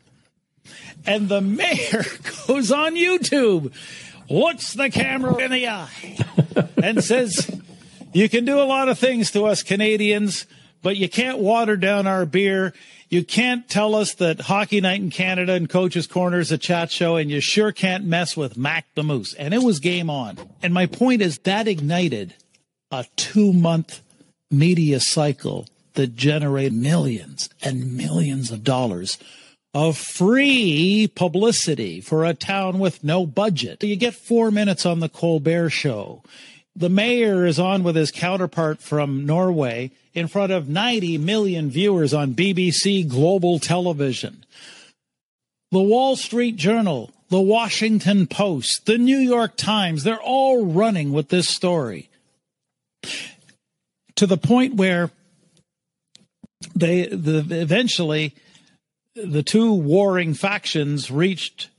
And 1.04 1.28
the 1.28 1.40
mayor 1.40 2.04
goes 2.46 2.70
on 2.70 2.94
YouTube, 2.94 3.72
looks 4.30 4.72
the 4.72 4.88
camera 4.88 5.36
in 5.38 5.50
the 5.50 5.68
eye, 5.68 6.16
and 6.80 7.02
says, 7.02 7.50
You 8.12 8.28
can 8.28 8.44
do 8.44 8.60
a 8.60 8.64
lot 8.64 8.88
of 8.88 9.00
things 9.00 9.32
to 9.32 9.46
us 9.46 9.64
Canadians, 9.64 10.46
but 10.80 10.96
you 10.96 11.08
can't 11.08 11.38
water 11.38 11.76
down 11.76 12.06
our 12.06 12.24
beer. 12.24 12.72
You 13.10 13.24
can't 13.24 13.66
tell 13.68 13.94
us 13.94 14.14
that 14.16 14.40
Hockey 14.42 14.82
Night 14.82 15.00
in 15.00 15.10
Canada 15.10 15.54
and 15.54 15.68
Coach's 15.68 16.06
Corner 16.06 16.40
is 16.40 16.52
a 16.52 16.58
chat 16.58 16.90
show, 16.90 17.16
and 17.16 17.30
you 17.30 17.40
sure 17.40 17.72
can't 17.72 18.04
mess 18.04 18.36
with 18.36 18.58
Mac 18.58 18.86
the 18.94 19.02
Moose. 19.02 19.32
And 19.34 19.54
it 19.54 19.62
was 19.62 19.78
game 19.78 20.10
on. 20.10 20.36
And 20.62 20.74
my 20.74 20.84
point 20.84 21.22
is 21.22 21.38
that 21.40 21.66
ignited 21.66 22.34
a 22.90 23.06
two 23.16 23.52
month 23.54 24.02
media 24.50 25.00
cycle 25.00 25.66
that 25.94 26.16
generated 26.16 26.74
millions 26.74 27.48
and 27.62 27.96
millions 27.96 28.50
of 28.50 28.62
dollars 28.62 29.18
of 29.74 29.96
free 29.96 31.10
publicity 31.14 32.00
for 32.00 32.24
a 32.24 32.34
town 32.34 32.78
with 32.78 33.04
no 33.04 33.26
budget. 33.26 33.82
You 33.82 33.96
get 33.96 34.14
four 34.14 34.50
minutes 34.50 34.84
on 34.84 35.00
the 35.00 35.08
Colbert 35.08 35.70
show. 35.70 36.22
The 36.78 36.88
mayor 36.88 37.44
is 37.44 37.58
on 37.58 37.82
with 37.82 37.96
his 37.96 38.12
counterpart 38.12 38.78
from 38.78 39.26
Norway 39.26 39.90
in 40.14 40.28
front 40.28 40.52
of 40.52 40.68
90 40.68 41.18
million 41.18 41.70
viewers 41.70 42.14
on 42.14 42.34
BBC 42.34 43.08
Global 43.08 43.58
Television. 43.58 44.44
The 45.72 45.82
Wall 45.82 46.14
Street 46.14 46.54
Journal, 46.54 47.10
the 47.30 47.40
Washington 47.40 48.28
Post, 48.28 48.86
the 48.86 48.96
New 48.96 49.18
York 49.18 49.56
Times, 49.56 50.04
they're 50.04 50.22
all 50.22 50.66
running 50.66 51.12
with 51.12 51.30
this 51.30 51.48
story 51.48 52.10
to 54.14 54.28
the 54.28 54.38
point 54.38 54.76
where 54.76 55.10
they 56.76 57.06
the, 57.06 57.38
eventually 57.60 58.36
the 59.16 59.42
two 59.42 59.74
warring 59.74 60.32
factions 60.32 61.10
reached 61.10 61.70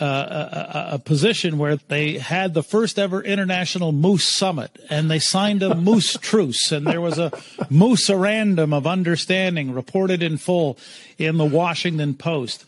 uh, 0.00 0.88
a, 0.90 0.94
a, 0.94 0.98
position 0.98 1.56
where 1.58 1.76
they 1.76 2.18
had 2.18 2.52
the 2.52 2.62
first 2.62 2.98
ever 2.98 3.22
international 3.22 3.92
moose 3.92 4.26
summit 4.26 4.70
and 4.90 5.10
they 5.10 5.18
signed 5.18 5.62
a 5.62 5.74
moose 5.74 6.14
truce 6.14 6.72
and 6.72 6.86
there 6.86 7.00
was 7.00 7.18
a 7.18 7.30
moose 7.70 8.10
random 8.10 8.72
of 8.72 8.86
understanding 8.86 9.72
reported 9.72 10.22
in 10.22 10.36
full 10.36 10.78
in 11.18 11.36
the 11.36 11.44
Washington 11.44 12.14
Post. 12.14 12.64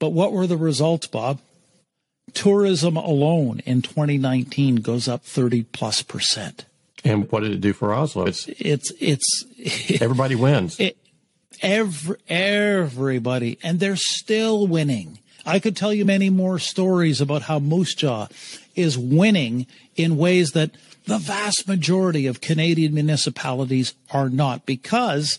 But 0.00 0.10
what 0.10 0.32
were 0.32 0.46
the 0.46 0.56
results, 0.56 1.06
Bob? 1.06 1.40
Tourism 2.32 2.96
alone 2.96 3.60
in 3.66 3.82
2019 3.82 4.76
goes 4.76 5.08
up 5.08 5.24
30 5.24 5.64
plus 5.64 6.02
percent. 6.02 6.64
And 7.04 7.30
what 7.30 7.40
did 7.40 7.52
it 7.52 7.60
do 7.60 7.72
for 7.72 7.92
Oslo? 7.92 8.26
It's 8.26 8.48
it's 8.48 8.92
it's 9.00 9.44
everybody 10.00 10.36
wins. 10.36 10.78
It, 10.80 10.96
every 11.60 12.16
everybody, 12.28 13.58
and 13.62 13.80
they're 13.80 13.96
still 13.96 14.66
winning. 14.66 15.18
I 15.44 15.58
could 15.58 15.76
tell 15.76 15.92
you 15.92 16.04
many 16.04 16.30
more 16.30 16.58
stories 16.58 17.20
about 17.20 17.42
how 17.42 17.58
Moose 17.58 17.94
Jaw 17.94 18.28
is 18.74 18.96
winning 18.96 19.66
in 19.96 20.16
ways 20.16 20.52
that 20.52 20.70
the 21.06 21.18
vast 21.18 21.66
majority 21.66 22.26
of 22.26 22.40
Canadian 22.40 22.94
municipalities 22.94 23.94
are 24.10 24.28
not 24.28 24.66
because 24.66 25.38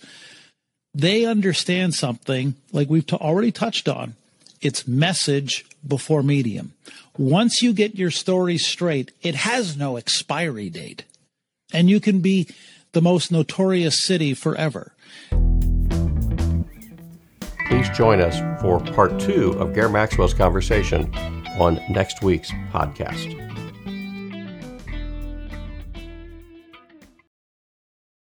they 0.93 1.25
understand 1.25 1.95
something 1.95 2.55
like 2.71 2.89
we've 2.89 3.07
t- 3.07 3.15
already 3.15 3.51
touched 3.51 3.87
on. 3.87 4.15
It's 4.61 4.87
message 4.87 5.65
before 5.85 6.21
medium. 6.21 6.73
Once 7.17 7.61
you 7.61 7.73
get 7.73 7.95
your 7.95 8.11
story 8.11 8.57
straight, 8.57 9.11
it 9.21 9.35
has 9.35 9.77
no 9.77 9.97
expiry 9.97 10.69
date 10.69 11.05
and 11.73 11.89
you 11.89 11.99
can 11.99 12.19
be 12.19 12.47
the 12.93 13.01
most 13.01 13.31
notorious 13.31 13.99
city 13.99 14.33
forever. 14.33 14.93
Please 17.83 17.97
join 17.97 18.21
us 18.21 18.39
for 18.61 18.79
part 18.79 19.19
two 19.19 19.51
of 19.59 19.73
Gair 19.73 19.89
Maxwell's 19.89 20.33
conversation 20.33 21.13
on 21.59 21.81
next 21.89 22.23
week's 22.23 22.49
podcast. 22.71 23.42